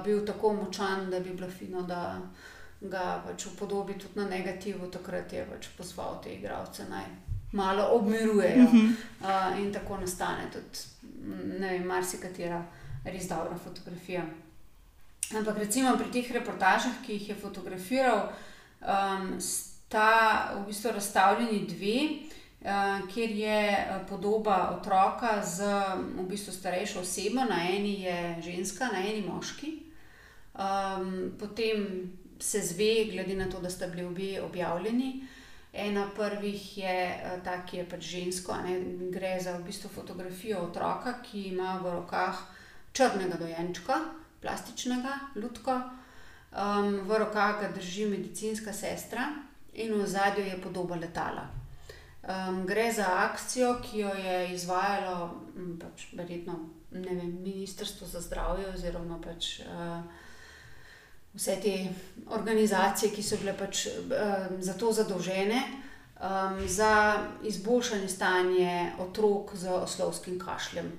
bil 0.03 0.25
tako 0.25 0.53
močan, 0.53 1.09
da 1.09 1.19
bi 1.19 1.29
bilo 1.29 1.47
fino, 1.49 1.81
da 1.81 2.19
ga 2.81 3.23
pač 3.27 3.45
upodobi 3.45 3.93
tudi 3.93 4.19
na 4.19 4.25
negativu, 4.25 4.87
takrat 4.91 5.33
je 5.33 5.45
pač 5.45 5.67
pozval 5.77 6.19
te 6.23 6.29
igralce, 6.29 6.83
naj 6.89 7.30
malo 7.51 7.89
obmirujejo. 7.95 8.67
in 9.59 9.73
tako 9.73 9.97
nastane 9.97 10.49
tudi, 10.51 10.79
ne 11.59 11.69
vem, 11.69 11.83
marsikatera 11.87 12.65
res 13.05 13.27
dobra 13.27 13.57
fotografija. 13.57 14.25
Ampak 15.37 15.57
recimo 15.57 15.95
pri 15.97 16.11
teh 16.11 16.31
reportažah, 16.31 16.99
ki 17.05 17.13
jih 17.13 17.29
je 17.29 17.35
fotografiral, 17.35 18.31
sta 19.39 20.09
v 20.57 20.65
bistvu 20.67 20.91
razstavljeni 20.91 21.65
dve, 21.69 21.97
kjer 23.13 23.31
je, 23.31 23.61
podoba 24.09 24.77
otroka 24.77 25.39
z 25.45 25.69
v 26.17 26.25
bistvu 26.29 26.53
starejšo 26.53 26.99
osebo, 27.01 27.45
na 27.49 27.61
eni 27.69 28.01
je 28.03 28.17
ženska, 28.43 28.91
na 28.91 28.99
eni 28.99 29.23
moški. 29.27 29.71
potem 31.39 32.11
se 32.39 32.57
izve, 32.57 33.05
glede 33.11 33.35
na 33.35 33.49
to, 33.49 33.59
da 33.61 33.69
sta 33.69 33.87
bili 33.87 34.05
obe 34.05 34.41
objavljeni, 34.41 35.27
ena 35.73 36.09
prvih 36.15 36.77
je, 36.77 36.95
ta, 37.43 37.61
ki 37.65 37.77
je 37.77 37.85
pač 37.89 38.07
žensko, 38.15 38.55
ne, 38.65 38.75
gre 39.11 39.37
za 39.39 39.55
v 39.57 39.63
bistvu 39.69 39.89
fotografijo 39.89 40.65
otroka, 40.67 41.21
ki 41.23 41.47
ima 41.53 41.79
v 41.83 41.95
rokah 41.95 42.41
črnega 42.93 43.39
dojenčka, 43.39 43.99
plastičnega, 44.41 45.19
lutko. 45.35 45.79
v 47.07 47.17
rokah 47.19 47.61
ga 47.61 47.67
drži 47.71 48.05
medicinska 48.11 48.73
sestra 48.73 49.29
in 49.73 49.93
v 49.93 50.03
ozadju 50.03 50.43
je 50.43 50.61
podoba 50.61 50.95
letala. 50.95 51.47
gre 52.67 52.91
za 52.91 53.07
akcijo, 53.07 53.79
ki 53.81 53.99
jo 53.99 54.09
je 54.09 54.53
izvajalo, 54.53 55.41
pač 55.79 56.13
verjetno, 56.13 56.59
vem, 56.91 57.41
Ministrstvo 57.43 58.07
za 58.07 58.21
zdravje 58.21 58.67
oziroma 58.73 59.21
pač, 59.21 59.61
vse 61.33 61.55
te 61.63 61.75
organizacije, 62.29 63.11
ki 63.11 63.23
so 63.23 63.37
bile 63.37 63.53
pač, 63.57 63.87
za 64.59 64.73
to 64.73 64.91
zadolžene, 64.93 65.61
za 66.67 66.93
izboljšanje 67.43 68.07
stanja 68.07 68.91
otrok 68.99 69.55
z 69.55 69.69
oslovskim 69.69 70.39
kašljem. 70.39 70.91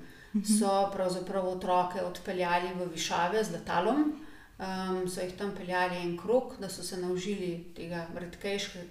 So 0.59 0.90
pravzaprav 0.92 1.49
otroke 1.49 2.01
odpeljali 2.01 2.73
v 2.75 2.87
višave 2.95 3.45
z 3.45 3.53
letalom, 3.53 4.07
so 5.07 5.21
jih 5.21 5.35
tam 5.37 5.53
peljali 5.57 5.97
en 6.01 6.16
krog, 6.16 6.55
da 6.61 6.68
so 6.68 6.83
se 6.83 6.97
naužili 6.97 7.73
tega 7.77 8.07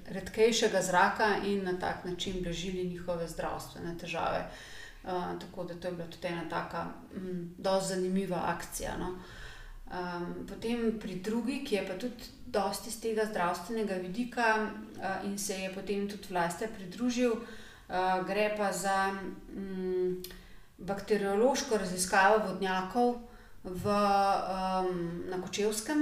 redkejšega 0.05 0.81
zraka 0.81 1.31
in 1.45 1.63
na 1.63 1.73
tak 1.79 2.05
način 2.05 2.43
blažili 2.43 2.87
njihove 2.87 3.27
zdravstvene 3.27 3.97
težave. 3.97 4.45
tako 5.41 5.63
da 5.63 5.73
to 5.73 5.87
je 5.87 5.93
bila 5.93 6.07
tudi 6.07 6.27
ena 6.27 6.49
taka, 6.49 6.85
dosti 7.57 7.93
zanimiva 7.93 8.41
akcija, 8.45 8.97
no. 8.97 9.15
Potem 10.47 10.99
pri 10.99 11.15
drugi, 11.19 11.63
ki 11.65 11.75
je 11.75 11.87
pa 11.87 11.97
tudi 11.99 12.29
dosti 12.45 12.91
s 12.91 12.99
tega 12.99 13.25
zdravstvenega 13.25 13.95
vidika, 14.03 14.71
in 15.25 15.37
se 15.37 15.53
je 15.53 15.73
potem 15.73 16.07
tudi 16.09 16.31
Vlastja 16.31 16.67
pridružil, 16.67 17.35
gre 18.27 18.53
pa 18.57 18.71
za, 18.71 19.11
bakteriološko 20.77 21.77
raziskavo 21.77 22.41
vodnjakov 22.47 23.15
v, 23.63 23.83
na 25.29 25.41
Kočevskem. 25.41 25.99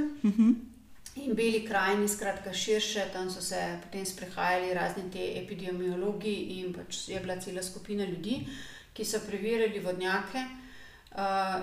In 1.19 1.33
Beli 1.35 1.65
krajini, 1.67 2.07
skratka 2.07 2.53
širše, 2.53 3.09
tam 3.13 3.29
so 3.29 3.41
se 3.41 3.79
potem 3.83 4.05
sprehajali 4.05 4.73
razni 4.73 5.09
ti 5.11 5.25
epidemiologi 5.41 6.61
in 6.61 6.73
pač 6.73 7.09
je 7.09 7.19
bila 7.19 7.35
cela 7.41 7.63
skupina 7.63 8.05
ljudi, 8.05 8.45
ki 8.93 9.05
so 9.05 9.19
preverjali 9.27 9.79
vodnjake. 9.79 10.45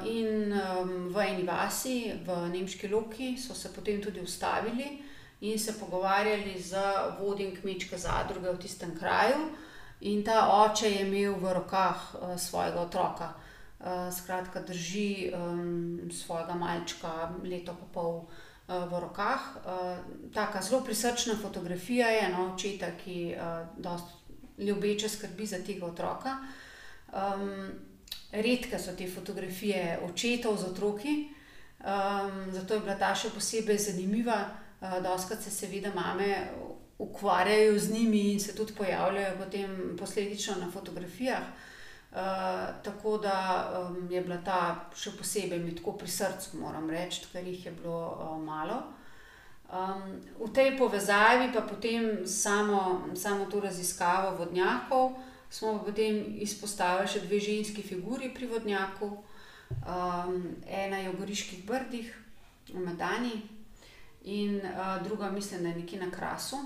In, 0.05 0.53
v 1.13 1.17
eni 1.23 1.45
vasi 1.47 2.13
v 2.27 2.49
nemški 2.51 2.89
Loki 2.89 3.37
so 3.39 3.55
se 3.55 3.73
potem 3.73 4.03
tudi 4.03 4.21
ustavili 4.21 5.03
in 5.41 5.59
se 5.59 5.79
pogovarjali 5.79 6.55
z 6.59 6.77
vodjem 7.21 7.55
kmečke 7.57 7.99
zadruge 7.99 8.51
v 8.53 8.59
tistem 8.59 8.97
kraju. 8.99 9.53
In 10.01 10.25
ta 10.25 10.49
oče 10.65 10.91
je 10.91 11.07
imel 11.07 11.39
v 11.41 11.53
rokah, 11.53 12.15
svojega 12.37 12.81
otroka. 12.81 13.35
skratka, 14.11 14.61
drži, 14.61 15.33
svojega 16.11 16.55
malčka, 16.55 17.31
leto 17.45 17.77
pa 17.77 17.87
pol, 17.93 18.25
v 18.67 19.01
rokah. 19.01 19.41
taka 20.35 20.63
zelo 20.63 20.81
prisrčna 20.85 21.37
fotografija 21.37 22.09
je, 22.09 22.29
no, 22.29 22.55
očeta, 22.55 22.87
ki, 23.05 23.37
dosti 23.77 24.27
ljubeče 24.59 25.09
skrbi 25.09 25.47
za 25.47 25.59
tega 25.67 25.87
otroka. 25.87 26.37
Redke 28.33 28.79
so 28.79 28.93
te 28.97 29.09
fotografije 29.11 29.99
očetov 30.05 30.57
z 30.57 30.65
otroki, 30.65 31.29
zato 32.53 32.75
je 32.75 32.81
bila 32.81 32.97
ta 32.99 33.15
še 33.15 33.31
posebej 33.31 33.79
zanimiva. 33.79 34.45
dostikrat 35.03 35.43
se 35.43 35.51
seveda 35.51 35.91
mame 35.95 36.49
ukvarjajo 36.99 37.79
z 37.79 37.91
njimi 37.91 38.33
in 38.33 38.41
se 38.41 38.57
tudi 38.57 38.73
pojavljajo 38.73 39.37
potem 39.39 39.97
posledično 39.99 40.55
na 40.61 40.71
fotografijah. 40.71 41.43
tako 42.83 43.19
da, 43.19 43.71
je 44.11 44.21
bila 44.21 44.37
ta 44.45 44.91
še 44.95 45.11
posebej 45.19 45.59
mi 45.59 45.75
tako 45.77 45.93
pri 45.93 46.09
srcu, 46.09 46.57
moram 46.57 46.91
reči, 46.91 47.27
ker 47.33 47.47
jih 47.47 47.67
je 47.67 47.73
bilo, 47.73 48.39
malo. 48.45 48.83
Um, 49.67 50.23
v 50.39 50.53
tej 50.55 50.77
povezavi, 50.79 51.51
pa 51.53 51.61
potem 51.67 52.23
samo, 52.27 53.11
samo 53.19 53.49
to 53.51 53.61
raziskavo 53.61 54.37
vodnjakov, 54.39 55.19
smo 55.51 55.79
potem 55.85 56.23
izpostavili 56.43 57.09
še 57.09 57.25
dve 57.27 57.41
ženski 57.41 57.83
figuri 57.83 58.33
pri 58.35 58.47
vodnjaku. 58.51 59.11
Um, 59.83 60.43
ena 60.67 60.99
je 61.03 61.11
v 61.11 61.19
Goriških 61.19 61.65
brdih, 61.67 62.11
v 62.71 62.83
Medani, 62.83 63.43
in 64.27 64.61
uh, 64.63 65.03
druga, 65.03 65.31
mislim, 65.31 65.63
da 65.63 65.69
je 65.69 65.81
nekje 65.83 66.01
na 66.01 66.11
Krasu. 66.11 66.57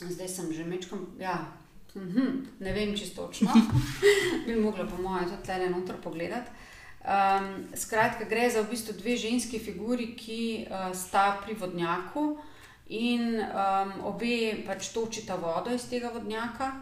Zdaj 0.00 0.28
sem 0.28 0.52
že 0.52 0.64
mečkam, 0.64 1.06
ja, 1.20 1.52
mhm, 1.94 2.44
ne 2.60 2.72
vem 2.72 2.96
čisto 2.96 3.26
točno, 3.26 3.52
bi 4.46 4.56
mogla 4.56 4.86
po 4.86 5.02
mojem 5.02 5.30
tudi 5.30 5.44
tle 5.44 5.70
noter 5.70 5.96
pogledati. 6.04 6.50
Um, 6.98 7.64
skratka, 7.74 8.24
gre 8.24 8.50
za 8.50 8.62
v 8.62 8.70
bistvu 8.70 8.92
dve 8.98 9.16
ženski 9.16 9.58
figuri, 9.58 10.12
ki 10.16 10.66
uh, 10.66 10.90
sta 10.96 11.40
pri 11.44 11.54
vodnjaku 11.54 12.36
in 12.88 13.40
um, 13.40 13.92
obe 14.04 14.64
pač 14.66 14.90
točita 14.92 15.36
vodo 15.36 15.72
iz 15.74 15.86
tega 15.88 16.10
vodnjaka, 16.12 16.72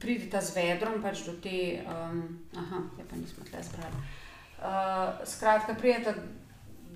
pridita 0.00 0.40
z 0.44 0.56
vedrom 0.56 1.00
pač 1.02 1.24
do 1.24 1.32
te, 1.40 1.80
um, 1.88 2.20
aha, 2.56 2.82
ja 2.98 3.06
pa 3.08 3.16
nismo 3.16 3.46
tle 3.48 3.62
zbrali. 3.64 4.02
Uh, 4.60 5.24
skratka, 5.24 5.74
prideta 5.74 6.12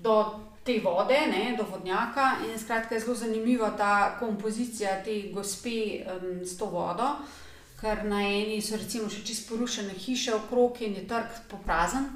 do 0.03 0.15
te 0.63 0.79
vode, 0.83 1.17
ne, 1.31 1.55
do 1.57 1.65
vodnjaka 1.65 2.45
in 2.45 2.53
skratka 2.59 2.95
je 2.95 3.01
zelo 3.01 3.15
zanimiva 3.15 3.71
ta 3.77 4.15
kompozicija 4.19 4.99
te 5.03 5.31
gospe 5.33 6.05
um, 6.05 6.45
s 6.45 6.57
to 6.57 6.69
vodo 6.69 7.15
ker 7.79 8.03
na 8.03 8.19
eni 8.27 8.59
so 8.61 8.77
recimo 8.77 9.09
še 9.11 9.23
čisto 9.23 9.53
porušene 9.53 9.95
hiše 9.95 10.35
okrog 10.35 10.81
in 10.83 10.97
je 10.99 11.07
trg 11.07 11.45
poprazen. 11.51 12.09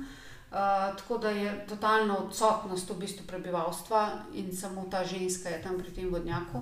Uh, 0.54 0.92
tako 1.00 1.18
da 1.18 1.32
je 1.34 1.52
totalna 1.70 2.18
odsotnost 2.20 2.90
v 2.90 3.00
bistvu 3.02 3.24
prebivalstva 3.26 4.02
in 4.38 4.52
samo 4.54 4.86
ta 4.92 5.02
ženska 5.02 5.50
je 5.50 5.62
tam 5.64 5.80
pri 5.80 5.94
tem 5.96 6.12
vodnjaku. 6.14 6.62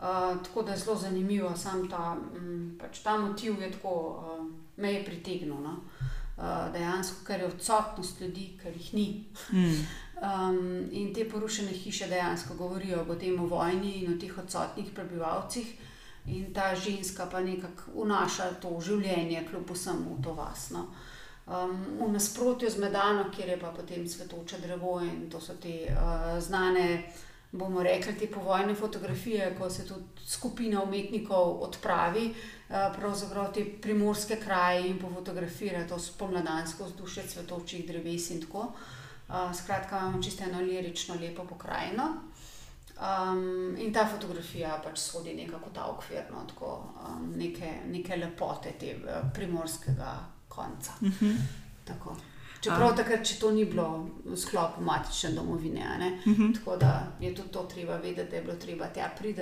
Uh, 0.00 0.42
tako 0.44 0.62
da 0.62 0.72
je 0.72 0.78
zelo 0.78 0.96
zanimivo, 0.96 1.56
sam 1.56 1.88
ta, 1.90 2.16
um, 2.36 2.78
pač 2.80 2.98
ta 2.98 3.18
motiv 3.18 3.60
je 3.60 3.70
tako, 3.72 3.90
uh, 4.38 4.46
me 4.76 4.92
je 4.92 5.04
pritegnil. 5.04 5.60
No? 5.60 5.76
Uh, 6.36 6.72
dejansko, 6.72 7.24
ker 7.26 7.40
je 7.40 7.46
odsotnost 7.46 8.20
ljudi, 8.20 8.46
ker 8.62 8.72
jih 8.76 8.94
ni. 8.94 9.24
Mm. 9.52 9.86
Um, 10.20 10.88
in 10.92 11.14
te 11.14 11.24
porušene 11.28 11.72
hiše 11.72 12.06
dejansko 12.06 12.54
govorijo 12.54 13.06
o 13.08 13.14
tem 13.14 13.38
vojni 13.48 13.92
in 14.02 14.12
o 14.12 14.18
teh 14.20 14.38
odsotnih 14.38 14.90
prebivalcih. 14.94 15.66
In 16.26 16.52
ta 16.54 16.74
ženska 16.74 17.26
pa 17.26 17.40
nekako 17.40 18.04
vnaša 18.04 18.50
to 18.60 18.80
življenje, 18.80 19.46
kljub 19.50 19.70
vsemu 19.70 20.18
to 20.22 20.34
vasno. 20.36 20.86
Um, 21.46 21.72
v 22.00 22.12
nasprotju 22.12 22.70
z 22.70 22.78
Medano, 22.78 23.30
kjer 23.36 23.48
je 23.48 23.60
pa 23.60 23.72
potem 23.72 24.08
svetoče 24.08 24.60
drevo 24.60 25.00
in 25.00 25.30
to 25.30 25.40
so 25.40 25.56
te 25.60 25.88
uh, 25.88 26.36
znane, 26.40 27.02
bomo 27.52 27.82
rekli, 27.82 28.14
te 28.14 28.26
povojne 28.30 28.74
fotografije, 28.74 29.54
ko 29.58 29.70
se 29.70 29.86
tudi 29.86 30.04
skupina 30.26 30.82
umetnikov 30.82 31.62
odpravi, 31.62 32.28
uh, 32.30 32.76
pravzaprav 32.96 33.52
te 33.52 33.64
primorske 33.82 34.36
kraje 34.36 34.88
in 34.88 34.98
pofotografira 34.98 35.86
to 35.88 35.98
spomladansko 35.98 36.84
vzdušje 36.84 37.26
cvetočih 37.34 37.86
dreves 37.86 38.30
in 38.30 38.40
tako. 38.46 38.72
Uh, 39.28 39.54
skratka, 39.54 39.98
imamo 39.98 40.22
čisto 40.22 40.44
eno 40.44 40.60
lirično, 40.60 41.14
lepo 41.20 41.44
pokrajino. 41.44 42.08
Um, 43.00 43.76
in 43.78 43.92
ta 43.92 44.04
fotografija 44.06 44.80
pač 44.84 44.98
sodi 44.98 45.34
nekako 45.34 45.70
ta 45.74 45.86
okvir, 45.88 46.26
no, 46.30 46.44
tako, 46.48 46.74
um, 47.06 47.32
neke, 47.36 47.78
neke 47.88 48.16
lepote 48.16 48.74
te 48.78 48.96
uh, 48.96 49.30
primorskega 49.34 50.18
konca. 50.48 50.92
Uh 51.00 51.08
mhm. 51.08 51.26
-huh. 51.26 52.29
Čeprav 52.60 52.92
takrat, 52.96 53.24
če 53.24 53.38
to 53.40 53.50
ni 53.56 53.64
bilo 53.64 53.86
v 54.24 54.36
sklopu 54.36 54.82
matične 54.84 55.30
domovine, 55.32 55.86
uh 55.86 56.26
mhm. 56.26 56.42
-huh. 56.42 56.54
tako 56.58 56.76
da 56.76 57.12
je 57.20 57.34
tudi 57.34 57.48
to 57.48 57.62
treba 57.62 57.96
vedeti, 57.96 58.30
da 58.30 58.36
je 58.36 58.42
bilo 58.42 58.56
treba 58.56 58.86
tja 58.86 59.10
priti. 59.18 59.40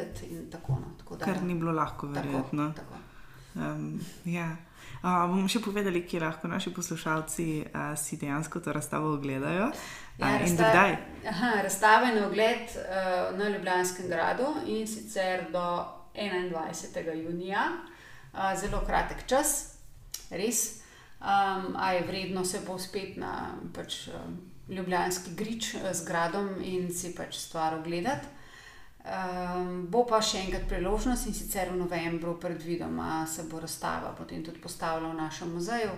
No, 0.69 1.19
Kar 1.19 1.43
ni 1.43 1.55
bilo 1.55 1.73
lahko, 1.73 2.07
verjetno. 2.07 2.73
Tako, 2.77 2.95
tako. 2.95 3.09
Um, 3.55 4.01
ja. 4.25 4.57
Uh, 5.03 5.29
bomo 5.31 5.49
še 5.49 5.61
povedali, 5.61 6.07
kje 6.07 6.21
lahko 6.21 6.49
naši 6.49 6.73
poslušalci 6.75 7.65
uh, 7.67 7.99
si 7.99 8.17
dejansko 8.17 8.61
to 8.61 8.73
razstavo 8.73 9.13
ogledajo. 9.15 9.71
Ja, 10.19 10.39
razstava, 10.39 10.97
aha, 11.29 11.53
razstava 11.63 12.07
je 12.07 12.21
na 12.21 12.27
ogled 12.27 12.75
uh, 12.75 13.39
na 13.39 13.49
Ljubljanskem 13.49 14.09
gradu 14.09 14.47
in 14.67 14.87
sicer 14.87 15.47
do 15.53 15.85
21. 16.15 17.15
junija, 17.15 17.69
uh, 18.33 18.61
zelo 18.61 18.83
kratek 18.87 19.27
čas, 19.27 19.79
res. 20.31 20.78
Um, 21.19 21.75
a 21.77 21.93
je 21.93 22.05
vredno 22.07 22.45
se 22.45 22.61
povzpet 22.67 23.17
na 23.17 23.55
pač, 23.75 24.09
Ljubljanski 24.69 25.35
grič 25.35 25.75
uh, 25.75 25.89
z 25.93 26.05
gradom 26.07 26.61
in 26.63 26.93
si 26.95 27.15
pač 27.17 27.35
stvar 27.37 27.75
ogledati. 27.81 28.37
Um, 29.09 29.87
bo 29.89 30.05
pa 30.05 30.21
še 30.23 30.45
enkrat 30.45 30.69
priložnost 30.69 31.27
in 31.27 31.35
sicer 31.35 31.73
v 31.73 31.79
novembru, 31.81 32.37
predvidoma, 32.41 33.25
se 33.27 33.47
bo 33.49 33.61
razstava 33.63 34.13
potem 34.19 34.45
tudi 34.45 34.61
postavila 34.61 35.09
v 35.15 35.21
našem 35.23 35.55
muzeju 35.55 35.95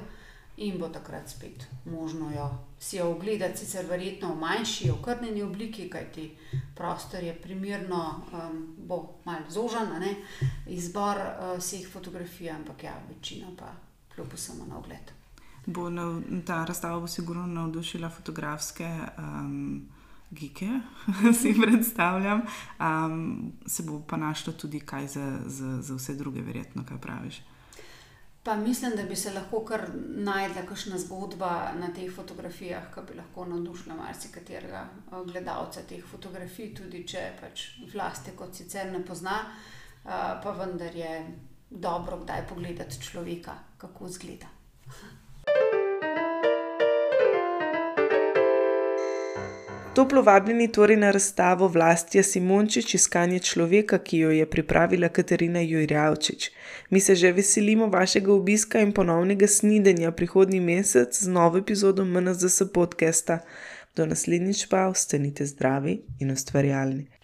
in 0.60 0.78
bo 0.78 0.88
takrat 0.92 1.28
spet 1.28 1.64
možno 1.84 2.30
jo 2.30 2.46
si 2.80 2.96
jo 2.96 3.10
ogledati, 3.10 3.58
sicer 3.58 3.84
verjetno 3.86 4.34
v 4.34 4.40
manjši, 4.40 4.90
okrnjeni 4.90 5.42
obliki, 5.42 5.88
kajti 5.90 6.30
prostor 6.76 7.22
je 7.22 7.34
primerno, 7.42 8.24
um, 8.32 8.62
bo 8.78 9.20
malo 9.24 9.50
zožen, 9.50 9.92
izbor 10.66 11.20
uh, 11.20 11.58
vseh 11.58 11.84
fotografij, 11.88 12.50
ampak 12.50 12.84
ja, 12.84 12.96
večina 13.08 13.52
pa 13.58 13.74
kljub 14.14 14.32
vsemu 14.34 14.66
na 14.68 14.78
ogled. 14.78 15.12
Bo 15.66 15.90
na, 15.90 16.22
ta 16.46 16.64
razstava 16.64 17.00
bo 17.00 17.06
sigurno 17.06 17.46
navdušila 17.46 18.10
fotografske. 18.10 18.90
Um, 19.18 19.88
Gike, 20.30 20.68
si 21.40 21.56
predstavljam, 21.60 22.42
um, 22.78 23.52
se 23.66 23.82
bo 23.82 24.02
pa 24.08 24.16
našlo 24.16 24.52
tudi 24.52 24.80
kaj 24.80 25.06
za, 25.06 25.38
za, 25.46 25.82
za 25.82 25.94
vse 25.94 26.14
druge, 26.14 26.40
verjetno, 26.40 26.84
kaj 26.88 27.00
praviš. 27.00 27.40
Pa 28.42 28.56
mislim, 28.56 28.92
da 28.96 29.02
bi 29.02 29.16
se 29.16 29.32
lahko 29.32 29.64
kar 29.64 29.82
najdla 30.16 30.62
kakšna 30.68 30.98
zgodba 30.98 31.72
na 31.80 31.90
teh 31.92 32.12
fotografijah, 32.14 32.86
ki 32.94 33.00
bi 33.08 33.18
lahko 33.18 33.44
navdušila 33.44 33.94
marsikaterega 33.94 34.86
eh, 34.86 35.24
gledalca 35.26 35.82
teh 35.88 36.04
fotografij, 36.12 36.70
tudi 36.74 37.02
če 37.06 37.26
pač 37.40 37.66
vlasti 37.92 38.32
kot 38.36 38.54
sicer 38.56 38.92
ne 38.92 39.02
pozna, 39.04 39.36
eh, 39.44 40.40
pa 40.42 40.54
vendar 40.56 40.96
je 40.96 41.12
dobro 41.70 42.18
kdaj 42.18 42.46
pogledati 42.48 43.02
človeka, 43.02 43.52
kako 43.78 44.06
izgleda. 44.06 44.46
Toplo 49.94 50.22
vabljeni 50.22 50.72
torej 50.72 50.96
na 50.96 51.10
razstavo 51.10 51.68
Vlastija 51.68 52.22
Simončič, 52.22 52.94
iskanje 52.94 53.38
človeka, 53.38 53.98
ki 53.98 54.18
jo 54.18 54.30
je 54.30 54.46
pripravila 54.50 55.08
Katarina 55.08 55.60
Jurjavčič. 55.60 56.50
Mi 56.90 57.00
se 57.00 57.14
že 57.14 57.32
veselimo 57.32 57.86
vašega 57.86 58.32
obiska 58.32 58.80
in 58.80 58.92
ponovnega 58.92 59.46
snidenja 59.46 60.12
prihodnji 60.12 60.60
mesec 60.60 61.22
z 61.22 61.28
novo 61.28 61.58
epizodo 61.58 62.04
MNZS 62.04 62.62
podcasta. 62.74 63.38
Do 63.96 64.06
naslednjič 64.06 64.66
pa 64.66 64.86
ostanite 64.86 65.46
zdravi 65.46 66.02
in 66.20 66.30
ustvarjalni. 66.30 67.19